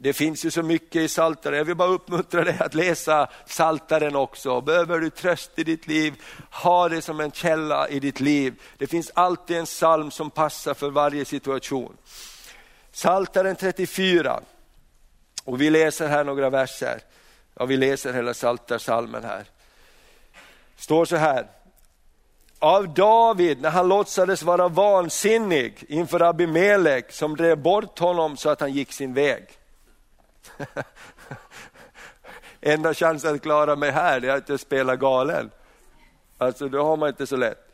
[0.00, 1.58] Det finns ju så mycket i Saltaren.
[1.58, 4.60] Jag vill bara uppmuntra dig att läsa Saltaren också.
[4.60, 6.14] Behöver du tröst i ditt liv,
[6.50, 8.62] ha det som en källa i ditt liv.
[8.78, 11.96] Det finns alltid en psalm som passar för varje situation.
[12.92, 14.40] Saltaren 34.
[15.44, 17.00] Och vi läser här några verser.
[17.54, 19.44] Ja, vi läser hela Psaltarpsalmen här.
[20.76, 21.46] står så här.
[22.58, 28.60] av David när han låtsades vara vansinnig inför Abimelek som drev bort honom så att
[28.60, 29.57] han gick sin väg.
[32.60, 35.50] Enda chansen att klara mig här är att jag spelar galen.
[36.38, 37.72] Alltså då har man inte så lätt.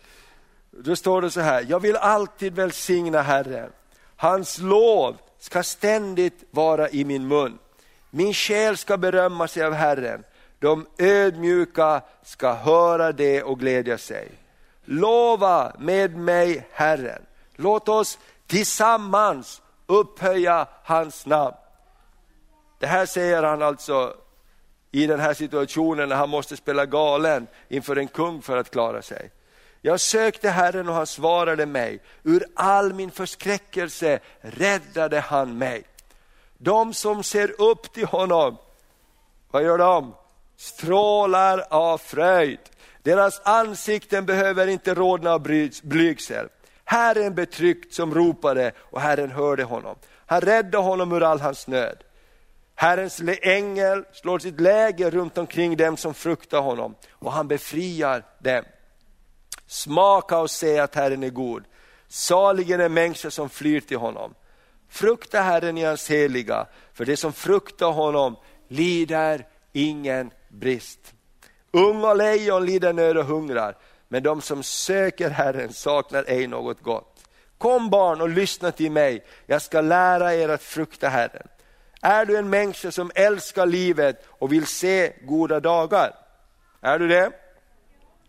[0.71, 3.71] Då står det så här, jag vill alltid välsigna Herren.
[4.17, 7.59] Hans lov ska ständigt vara i min mun.
[8.11, 10.25] Min själ ska berömma sig av Herren.
[10.59, 14.29] De ödmjuka ska höra det och glädja sig.
[14.85, 17.23] Lova med mig Herren.
[17.57, 21.55] Låt oss tillsammans upphöja hans namn.
[22.79, 24.15] Det här säger han alltså
[24.93, 29.03] i den här situationen när han måste spela galen inför en kung för att klara
[29.03, 29.31] sig.
[29.81, 32.01] Jag sökte Herren och han svarade mig.
[32.23, 35.85] Ur all min förskräckelse räddade han mig.
[36.59, 38.57] De som ser upp till honom,
[39.51, 40.15] vad gör de?
[40.57, 42.59] Strålar av fröjd.
[43.03, 45.43] Deras ansikten behöver inte rodna av
[45.83, 46.49] blygsel.
[46.85, 49.97] Herren betryckt som ropade och Herren hörde honom.
[50.27, 52.04] Han räddade honom ur all hans nöd.
[52.75, 58.65] Herrens ängel slår sitt läger runt omkring dem som fruktar honom och han befriar dem.
[59.67, 61.65] Smaka och se att Herren är god.
[62.09, 64.35] Saligen är människor som flyr till honom.
[64.89, 68.37] Frukta Herren i hans heliga, för det som fruktar honom
[68.69, 71.15] lider ingen brist.
[71.71, 73.77] Unga lejon lider nöd och hungrar,
[74.09, 77.25] men de som söker Herren saknar ej något gott.
[77.59, 81.49] Kom barn och lyssna till mig, jag ska lära er att frukta Herren.
[82.07, 86.15] Är du en människa som älskar livet och vill se goda dagar?
[86.81, 87.31] Är du det?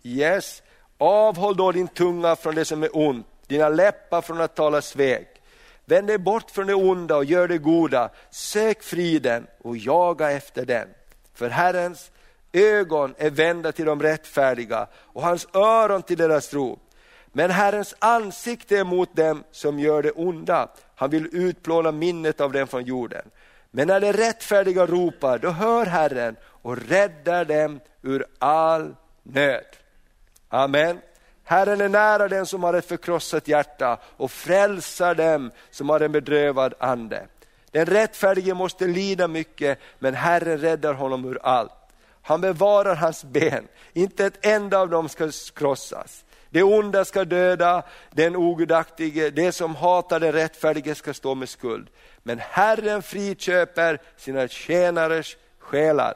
[0.04, 0.64] Yes.
[0.98, 5.42] Avhåll då din tunga från det som är ont, dina läppar från att tala svek.
[5.86, 8.10] Vänd dig bort från det onda och gör det goda.
[8.30, 10.88] Sök friden och jaga efter den.
[11.34, 12.12] För Herrens
[12.54, 16.80] ögon är vända till de rättfärdiga och hans öron till deras rop.
[17.32, 20.70] Men Herrens ansikte är mot dem som gör det onda.
[20.96, 23.26] Han vill utplåna minnet av dem från jorden.
[23.76, 29.66] Men när de rättfärdiga ropar, då hör Herren och räddar dem ur all nöd.
[30.50, 31.00] Amen.
[31.44, 36.12] Herren är nära den som har ett förkrossat hjärta och frälsar dem som har en
[36.12, 37.28] bedrövad ande.
[37.72, 41.72] Den rättfärdige måste lida mycket, men Herren räddar honom ur allt.
[42.22, 46.25] Han bevarar hans ben, inte ett enda av dem ska krossas.
[46.56, 51.90] Det onda ska döda den ogudaktige, det som hatar den rättfärdige ska stå med skuld.
[52.24, 56.14] Men Herren friköper sina tjänares själar.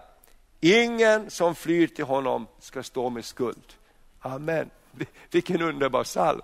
[0.60, 3.74] Ingen som flyr till honom ska stå med skuld.
[4.20, 4.70] Amen.
[5.32, 6.42] Vilken underbar psalm.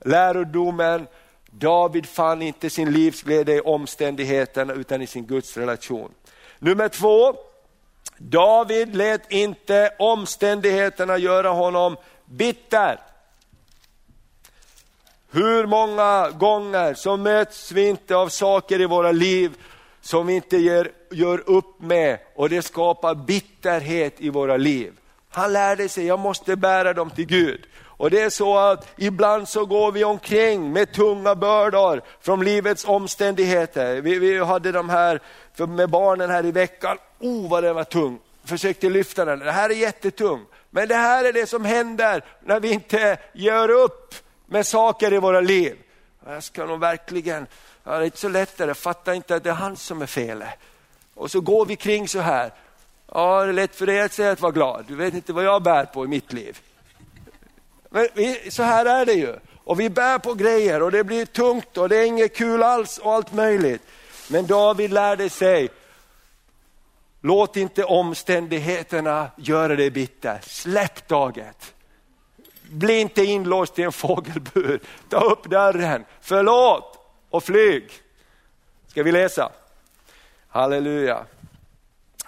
[0.00, 1.06] Lärodomen,
[1.50, 6.10] David fann inte sin livsglädje i omständigheterna utan i sin gudsrelation.
[6.58, 7.36] Nummer två,
[8.18, 11.96] David lät inte omständigheterna göra honom
[12.26, 13.00] bitter.
[15.36, 19.56] Hur många gånger så möts vi inte av saker i våra liv
[20.00, 24.92] som vi inte gör, gör upp med och det skapar bitterhet i våra liv.
[25.30, 27.66] Han lärde sig, jag måste bära dem till Gud.
[27.84, 32.84] Och det är så att ibland så går vi omkring med tunga bördor från livets
[32.84, 34.00] omständigheter.
[34.00, 35.20] Vi, vi hade de här
[35.66, 38.18] med barnen här i veckan, oh vad den var tung.
[38.44, 40.44] Försökte lyfta den, det här är jättetung.
[40.70, 44.14] Men det här är det som händer när vi inte gör upp
[44.46, 45.76] med saker i våra liv.
[46.26, 47.46] Jag ska nog verkligen,
[47.84, 50.06] ja, det är inte så lätt det, fatta inte att det är han som är
[50.06, 50.48] felet.
[51.14, 52.52] Och så går vi kring så här.
[53.12, 55.44] Ja, det är lätt för dig att säga att vara glad, du vet inte vad
[55.44, 56.58] jag bär på i mitt liv.
[57.90, 59.34] Men vi, så här är det ju.
[59.64, 62.98] Och vi bär på grejer och det blir tungt och det är inget kul alls
[62.98, 63.82] och allt möjligt.
[64.28, 65.68] Men David lärde sig,
[67.20, 70.38] låt inte omständigheterna göra dig bitter.
[70.42, 71.74] Släpp taget.
[72.70, 74.80] Bli inte inlåst i en fågelbur.
[75.08, 76.98] Ta upp dörren, förlåt
[77.30, 77.90] och flyg.
[78.88, 79.52] Ska vi läsa?
[80.48, 81.24] Halleluja.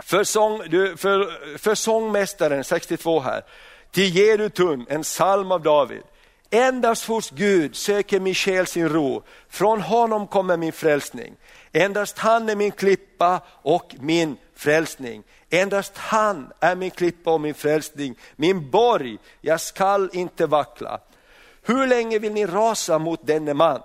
[0.03, 0.59] För, sång,
[0.97, 3.43] för, för sångmästaren, 62 här,
[3.91, 6.03] till Jedutun, en psalm av David.
[6.51, 11.35] Endast hos Gud söker min själ sin ro, från honom kommer min frälsning.
[11.73, 15.23] Endast han är min klippa och min frälsning.
[15.51, 21.01] Endast han är min klippa och min frälsning, min borg, jag skall inte vackla.
[21.63, 23.83] Hur länge vill ni rasa mot denne man?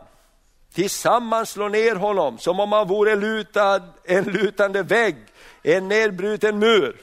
[0.73, 5.15] Tillsammans slå ner honom som om han vore lutad, en lutande vägg,
[5.63, 7.01] en nedbruten mur.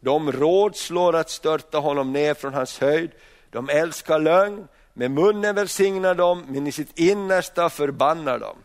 [0.00, 3.10] De rådslår att störta honom ner från hans höjd.
[3.50, 8.56] De älskar lögn, med munnen välsignar de, men i sitt innersta förbannar de.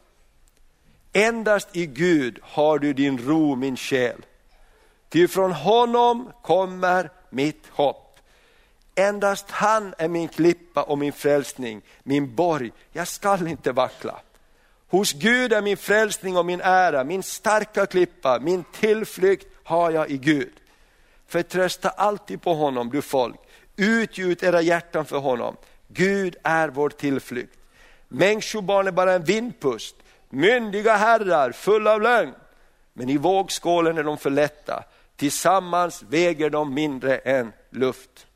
[1.14, 4.26] Endast i Gud har du din ro, min själ.
[5.10, 8.20] Ty från honom kommer mitt hopp.
[8.96, 12.72] Endast han är min klippa och min frälsning, min borg.
[12.92, 14.20] Jag skall inte vackla.
[14.88, 20.12] Hos Gud är min frälsning och min ära, min starka klippa, min tillflykt har jag
[20.12, 20.54] i Gud.
[21.28, 23.40] Förtrösta alltid på honom, du folk.
[23.76, 25.56] Utgjut era hjärtan för honom.
[25.88, 27.58] Gud är vår tillflykt.
[28.08, 29.96] Människobarn är bara en vindpust,
[30.32, 32.34] myndiga herrar fulla av lögn.
[32.94, 34.84] Men i vågskålen är de för lätta,
[35.16, 38.28] tillsammans väger de mindre än luft.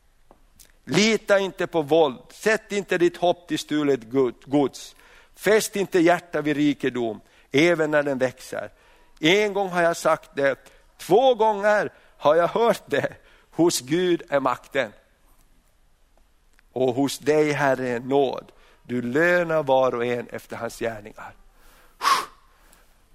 [0.86, 4.00] Lita inte på våld, sätt inte ditt hopp till stulet
[4.46, 4.96] gods.
[5.36, 7.22] Fäst inte hjärta vid rikedom,
[7.52, 8.72] även när den växer.
[9.20, 10.56] En gång har jag sagt det,
[10.98, 13.14] två gånger har jag hört det.
[13.52, 14.92] Hos Gud är makten.
[16.72, 18.52] Och hos dig Herre är nåd.
[18.84, 21.34] Du lönar var och en efter hans gärningar.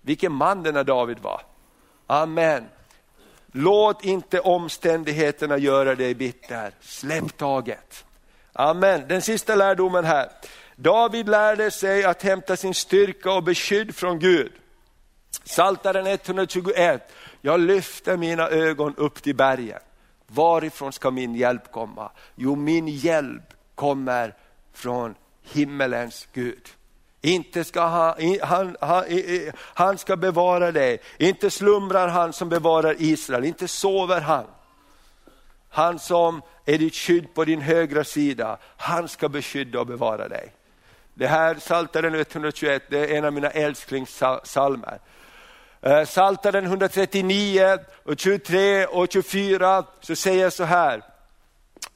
[0.03, 1.43] Vilken man denna David var.
[2.07, 2.64] Amen.
[3.53, 6.74] Låt inte omständigheterna göra dig bitter.
[6.81, 8.05] Släpp taget.
[8.53, 9.09] Amen.
[9.09, 10.31] Den sista lärdomen här.
[10.76, 14.53] David lärde sig att hämta sin styrka och beskydd från Gud.
[15.45, 17.12] Saltaren 121.
[17.41, 19.81] Jag lyfter mina ögon upp till bergen.
[20.26, 22.11] Varifrån ska min hjälp komma?
[22.35, 24.35] Jo, min hjälp kommer
[24.72, 26.68] från himmelens Gud.
[27.22, 29.04] Inte ska han, han, han,
[29.54, 34.44] han ska bevara dig, inte slumrar han som bevarar Israel, inte sover han.
[35.68, 40.52] Han som är ditt skydd på din högra sida, han ska beskydda och bevara dig.
[41.14, 44.98] Det här Psaltaren 121, det är en av mina älsklingssalmer.
[45.82, 51.02] Eh, Psaltaren 139, och 23 och 24 så säger jag så här.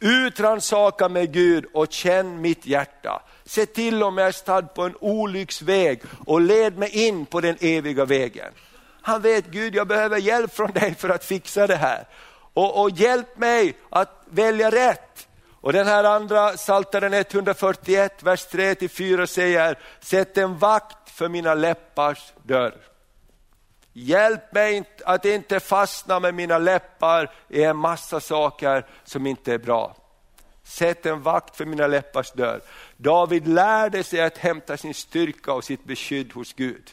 [0.00, 3.22] Utransaka mig Gud och känn mitt hjärta.
[3.46, 7.56] Se till om jag är stad på en olycksväg och led mig in på den
[7.60, 8.52] eviga vägen.
[9.02, 12.08] Han vet Gud, jag behöver hjälp från dig för att fixa det här.
[12.54, 15.28] Och, och hjälp mig att välja rätt.
[15.60, 22.32] Och den här andra Psaltaren 141, vers 3-4 säger, sätt en vakt för mina läppars
[22.42, 22.74] dörr.
[23.92, 29.58] Hjälp mig att inte fastna med mina läppar i en massa saker som inte är
[29.58, 29.96] bra.
[30.64, 32.60] Sätt en vakt för mina läppars dörr.
[32.96, 36.90] David lärde sig att hämta sin styrka och sitt beskydd hos Gud.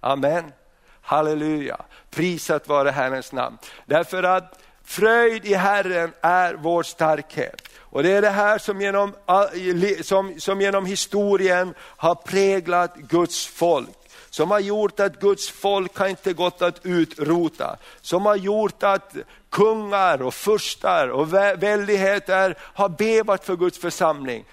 [0.00, 0.52] Amen.
[1.00, 1.80] Halleluja.
[2.10, 3.58] Prisat vare Herrens namn.
[3.86, 7.68] Därför att fröjd i Herren är vår starkhet.
[7.78, 13.46] Och det är det här som genom, eh, som, som genom historien har präglat Guds
[13.46, 13.88] folk
[14.32, 19.16] som har gjort att Guds folk har inte gått att utrota, som har gjort att
[19.50, 24.44] kungar och furstar och väldigheter har bevat för Guds församling.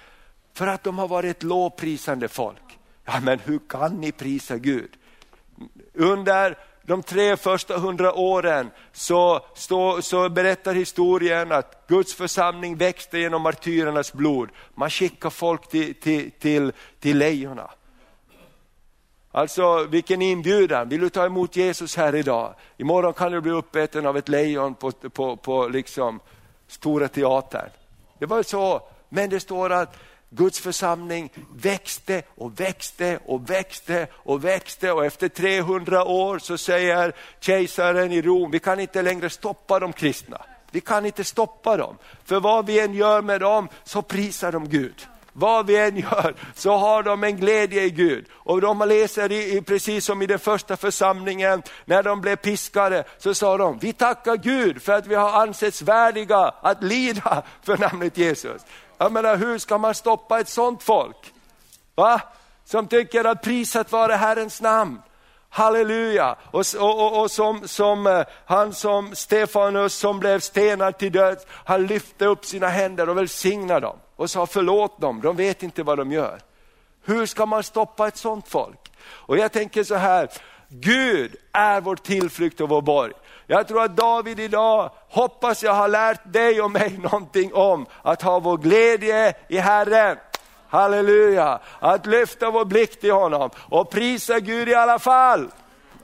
[0.54, 2.80] För att de har varit ett lovprisande folk.
[3.06, 4.90] Ja men hur kan ni prisa Gud?
[5.94, 6.58] Under
[6.90, 13.42] de tre första hundra åren så, så, så, berättar historien att Guds församling växte genom
[13.42, 14.50] martyrernas blod.
[14.76, 17.68] Man skickar folk till, till, till, till lejonen.
[19.32, 22.54] Alltså vilken inbjudan, vill du ta emot Jesus här idag?
[22.78, 26.20] Imorgon kan du bli uppäten av ett lejon på, på, på liksom
[26.68, 27.70] Stora Teatern.
[28.20, 29.98] Det var så, men det står att
[30.30, 37.14] Guds församling växte och växte och växte och växte och efter 300 år så säger
[37.40, 40.42] kejsaren i Rom, vi kan inte längre stoppa de kristna.
[40.72, 44.70] Vi kan inte stoppa dem, för vad vi än gör med dem så prisar de
[44.70, 45.08] Gud.
[45.34, 48.26] Vad vi än gör så har de en glädje i Gud.
[48.32, 53.34] Och de läser i, precis som i den första församlingen, när de blev piskade så
[53.34, 58.18] sa de, vi tackar Gud för att vi har ansetts värdiga att lida för namnet
[58.18, 58.62] Jesus.
[59.02, 61.34] Jag menar hur ska man stoppa ett sånt folk?
[61.96, 62.22] Va?
[62.66, 65.02] Som tycker att prisat vare Herrens namn.
[65.50, 66.36] Halleluja!
[66.52, 71.46] Och, och, och, och som, som, eh, han som Stefanus som blev stenad till döds,
[71.50, 75.84] han lyfte upp sina händer och välsignade dem och sa förlåt dem, de vet inte
[75.84, 76.40] vad de gör.
[77.04, 78.92] Hur ska man stoppa ett sånt folk?
[79.02, 80.30] Och jag tänker så här,
[80.68, 83.14] Gud är vår tillflykt och vår borg.
[83.52, 88.22] Jag tror att David idag, hoppas jag har lärt dig och mig någonting om att
[88.22, 90.18] ha vår glädje i Herren.
[90.68, 95.48] Halleluja, att lyfta vår blick till honom och prisa Gud i alla fall.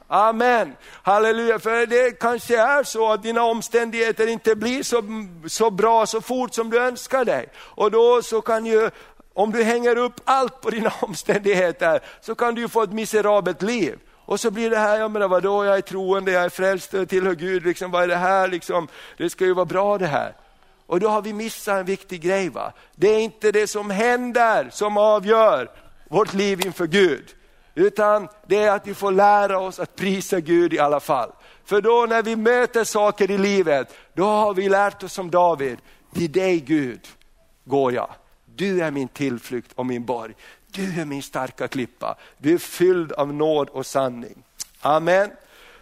[0.08, 5.04] Amen, halleluja, för det kanske är så att dina omständigheter inte blir så,
[5.48, 7.50] så bra så fort som du önskar dig.
[7.58, 8.90] Och då så kan ju,
[9.34, 14.00] om du hänger upp allt på dina omständigheter, så kan du få ett miserabelt liv.
[14.26, 17.10] Och så blir det här, jag menar vadå, jag är troende, jag är frälst, jag
[17.10, 18.48] tillhör Gud, liksom, vad är det här?
[18.48, 20.36] Liksom, det ska ju vara bra det här.
[20.88, 22.50] Och då har vi missat en viktig grej.
[22.50, 22.74] Va?
[22.96, 25.70] Det är inte det som händer som avgör
[26.10, 27.36] vårt liv inför Gud.
[27.76, 31.32] Utan det är att vi får lära oss att prisa Gud i alla fall.
[31.66, 35.78] För då när vi möter saker i livet, då har vi lärt oss som David,
[36.14, 37.08] till dig Gud
[37.66, 38.10] går jag.
[38.46, 40.34] Du är min tillflykt och min borg.
[40.76, 42.16] Du är min starka klippa.
[42.38, 44.44] Du är fylld av nåd och sanning.
[44.82, 45.32] Amen.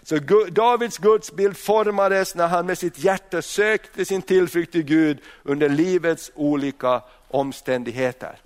[0.04, 0.18] Så
[0.50, 6.32] Davids gudsbild formades när han med sitt hjärta sökte sin tillflykt till Gud under livets
[6.36, 8.38] olika omständigheter.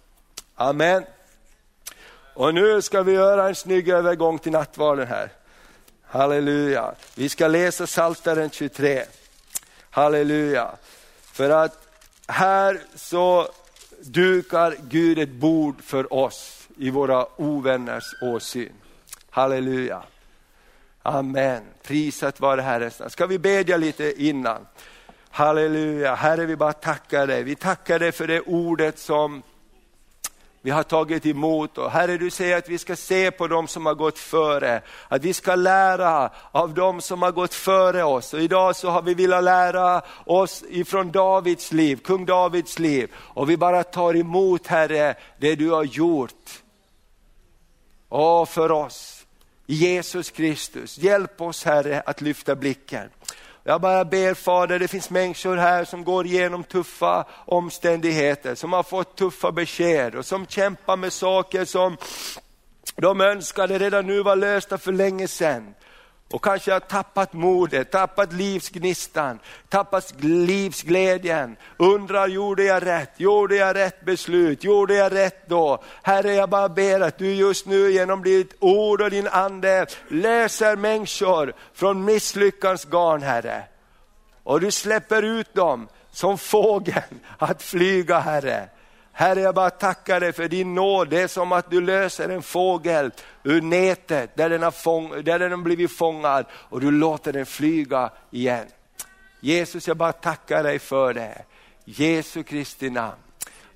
[0.56, 1.04] Amen.
[2.34, 5.30] Och nu ska vi göra en snygg övergång till nattvarden här.
[6.04, 6.94] Halleluja.
[7.16, 9.04] Vi ska läsa Psaltaren 23.
[9.90, 10.72] Halleluja.
[11.32, 11.88] För att
[12.28, 13.52] här så
[14.08, 18.74] dukar Gud ett bord för oss i våra ovänners åsyn.
[19.30, 20.04] Halleluja.
[21.02, 21.64] Amen.
[21.84, 22.92] Prisat vare Herren.
[23.10, 24.68] Ska vi bedja lite innan?
[25.30, 26.16] Halleluja.
[26.16, 27.44] Herre, vi bara tackar dig.
[27.44, 29.44] Vi tackar dig för det ordet som
[30.68, 31.78] vi har tagit emot.
[31.78, 35.24] Och Herre, du säger att vi ska se på dem som har gått före, att
[35.24, 38.34] vi ska lära av dem som har gått före oss.
[38.34, 43.12] Och idag så har vi velat lära oss ifrån Davids liv, kung Davids liv.
[43.16, 46.64] Och vi bara tar emot Herre, det du har gjort.
[48.10, 49.26] Och för oss.
[49.66, 53.10] Jesus Kristus, hjälp oss Herre att lyfta blicken.
[53.70, 58.84] Jag bara ber Fader, det finns människor här som går igenom tuffa omständigheter, som har
[58.84, 61.98] fått tuffa besked och som kämpar med saker som
[62.96, 65.74] de önskade redan nu var lösta för länge sedan.
[66.32, 71.56] Och kanske har tappat modet, tappat livsgnistan, tappat livsglädjen.
[71.78, 73.12] Undrar, gjorde jag rätt?
[73.18, 74.64] Gjorde jag rätt beslut?
[74.64, 75.84] Gjorde jag rätt då?
[76.02, 80.76] Herre, jag bara ber att du just nu genom ditt ord och din ande löser
[80.76, 83.64] människor från misslyckans garn, Herre.
[84.44, 88.70] Och du släpper ut dem som fågeln att flyga, Herre.
[89.20, 91.10] Herre, jag bara tackar dig för din nåd.
[91.10, 93.12] Det är som att du löser en fågel
[93.44, 97.46] ur nätet där den har, fång, där den har blivit fångad och du låter den
[97.46, 98.66] flyga igen.
[99.40, 101.44] Jesus, jag bara tackar dig för det.
[101.86, 103.27] Jesu Kristi namn.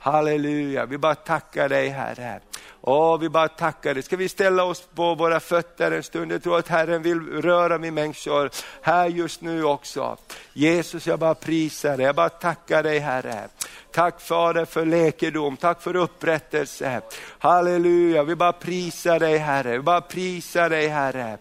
[0.04, 2.40] Halleluja, vi bara tackar dig Herre.
[2.82, 4.04] Åh, vi bara tackar dig.
[4.04, 6.32] Ska vi ställa oss på våra fötter en stund?
[6.32, 8.50] Jag tror att Herren vill röra vid människor
[8.82, 10.18] här just nu också.
[10.54, 13.48] Jesus, jag bara prisar dig, jag bara tackar dig Herre.
[13.92, 17.02] Tack Fader för läkedom, tack för upprättelse.
[17.40, 21.38] Halleluja, vi bara prisar dig Herre, vi bara prisar dig Herre.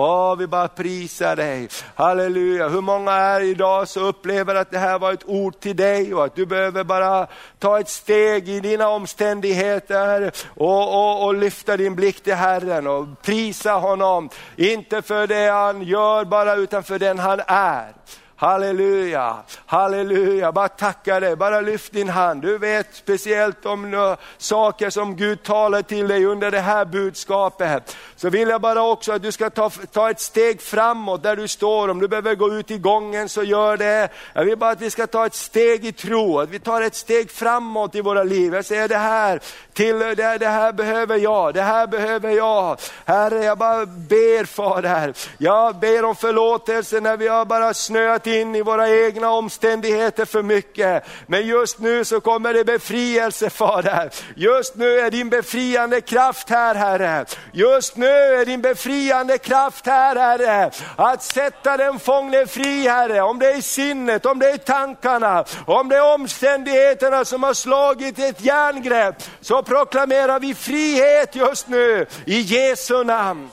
[0.00, 1.68] Åh, vi bara prisar dig.
[1.94, 2.68] Halleluja.
[2.68, 6.24] Hur många är idag så upplever att det här var ett ord till dig och
[6.24, 7.26] att du behöver bara
[7.58, 13.22] ta ett steg i dina omständigheter och, och, och lyfta din blick till Herren och
[13.22, 14.28] prisa honom.
[14.56, 17.92] Inte för det han gör bara utan för den han är.
[18.40, 19.36] Halleluja,
[19.66, 22.42] halleluja, bara tacka dig, bara lyft din hand.
[22.42, 27.96] Du vet speciellt om saker som Gud talar till dig under det här budskapet.
[28.16, 31.48] Så vill jag bara också att du ska ta, ta ett steg framåt där du
[31.48, 31.88] står.
[31.88, 34.08] Om du behöver gå ut i gången så gör det.
[34.32, 36.94] Jag vill bara att vi ska ta ett steg i tro, att vi tar ett
[36.94, 38.54] steg framåt i våra liv.
[38.54, 39.40] Jag säger det här,
[39.72, 42.78] till det, det här behöver jag, det här behöver jag.
[43.04, 48.54] Herre, jag bara ber Fader, jag ber om förlåtelse när vi har bara snöat in
[48.54, 51.04] i våra egna omständigheter för mycket.
[51.26, 54.10] Men just nu så kommer det befrielse Fader.
[54.36, 57.24] Just nu är din befriande kraft här Herre.
[57.52, 60.70] Just nu är din befriande kraft här Herre.
[60.96, 63.22] Att sätta den fångne fri Herre.
[63.22, 68.18] Om det är sinnet, om det är tankarna, om det är omständigheterna som har slagit
[68.18, 69.16] ett järngrepp.
[69.40, 73.48] Så proklamerar vi frihet just nu i Jesu namn.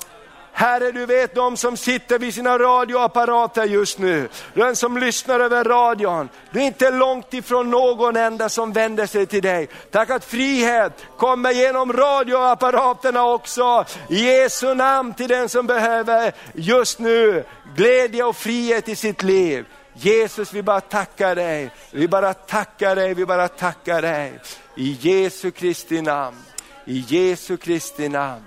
[0.58, 5.64] Herre, du vet de som sitter vid sina radioapparater just nu, den som lyssnar över
[5.64, 6.30] radion.
[6.52, 9.70] Du är inte långt ifrån någon enda som vänder sig till dig.
[9.92, 13.86] Tack att frihet kommer genom radioapparaterna också.
[14.10, 17.44] I Jesu namn till den som behöver just nu
[17.76, 19.66] glädje och frihet i sitt liv.
[19.94, 24.40] Jesus, vi bara tackar dig, vi bara tackar dig, vi bara tackar dig.
[24.76, 26.38] I Jesu Kristi namn,
[26.86, 28.44] i Jesu Kristi namn.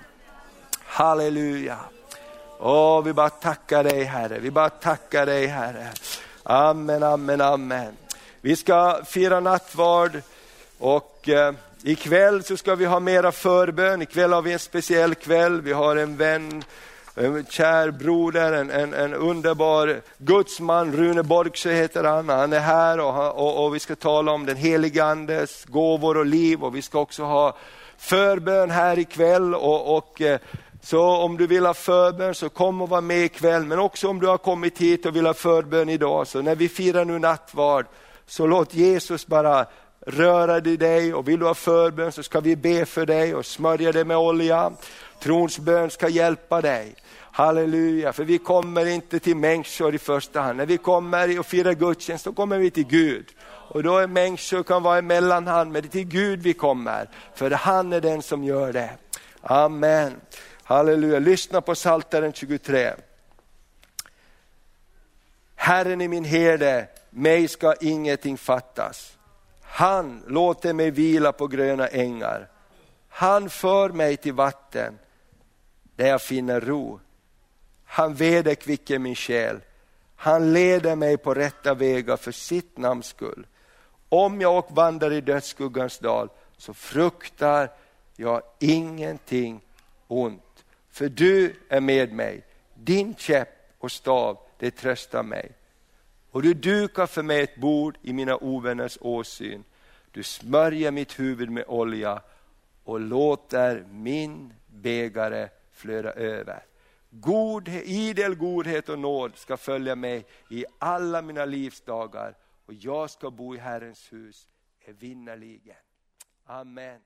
[0.85, 1.77] Halleluja.
[2.61, 5.87] Åh, vi bara tackar dig Herre, vi bara tackar dig Herre.
[6.43, 7.93] Amen, amen, amen.
[8.41, 10.21] Vi ska fira nattvard
[10.79, 11.53] och eh,
[11.83, 14.01] ikväll så ska vi ha mera förbön.
[14.01, 16.63] Ikväll har vi en speciell kväll, vi har en vän,
[17.15, 22.29] en kär broder, en, en, en underbar gudsman, Rune Borgsjö heter han.
[22.29, 26.25] Han är här och, och, och vi ska tala om den helige Andes gåvor och
[26.25, 27.55] liv och vi ska också ha
[27.97, 30.39] förbön här ikväll och, och eh,
[30.81, 34.19] så om du vill ha förbön så kom och var med ikväll, men också om
[34.19, 37.85] du har kommit hit och vill ha förbön idag, så när vi firar nu nattvard,
[38.25, 39.65] så låt Jesus bara
[40.07, 43.91] röra dig och vill du ha förbön så ska vi be för dig och smörja
[43.91, 44.71] dig med olja.
[45.19, 46.95] Trons bön ska hjälpa dig.
[47.31, 50.57] Halleluja, för vi kommer inte till människor i första hand.
[50.57, 53.25] När vi kommer och firar gudstjänst, då kommer vi till Gud.
[53.45, 57.09] Och då är människor kan vara i mellanhand, men det är till Gud vi kommer.
[57.35, 58.89] För han är den som gör det.
[59.41, 60.13] Amen.
[60.69, 62.93] Halleluja, lyssna på Psaltaren 23.
[65.55, 69.17] Herren är min herde, mig ska ingenting fattas.
[69.61, 72.49] Han låter mig vila på gröna ängar.
[73.07, 74.99] Han för mig till vatten
[75.95, 76.99] där jag finner ro.
[77.85, 79.59] Han vederkvicker min själ.
[80.15, 83.47] Han leder mig på rätta vägar för sitt namns skull.
[84.09, 87.71] Om jag och vandrar i dödsskuggans dal så fruktar
[88.15, 89.61] jag ingenting
[90.07, 90.43] ont.
[90.99, 95.51] För du är med mig, din käpp och stav, det tröstar mig.
[96.31, 99.63] Och du dukar för mig ett bord i mina ovänners åsyn.
[100.11, 102.21] Du smörjer mitt huvud med olja
[102.83, 106.63] och låter min bägare flöda över.
[107.09, 113.31] God, idel godhet och nåd ska följa mig i alla mina livsdagar och jag ska
[113.31, 114.47] bo i Herrens hus
[114.81, 115.75] evinnerligen.
[116.45, 117.01] Amen.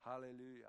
[0.00, 0.68] Halleluja.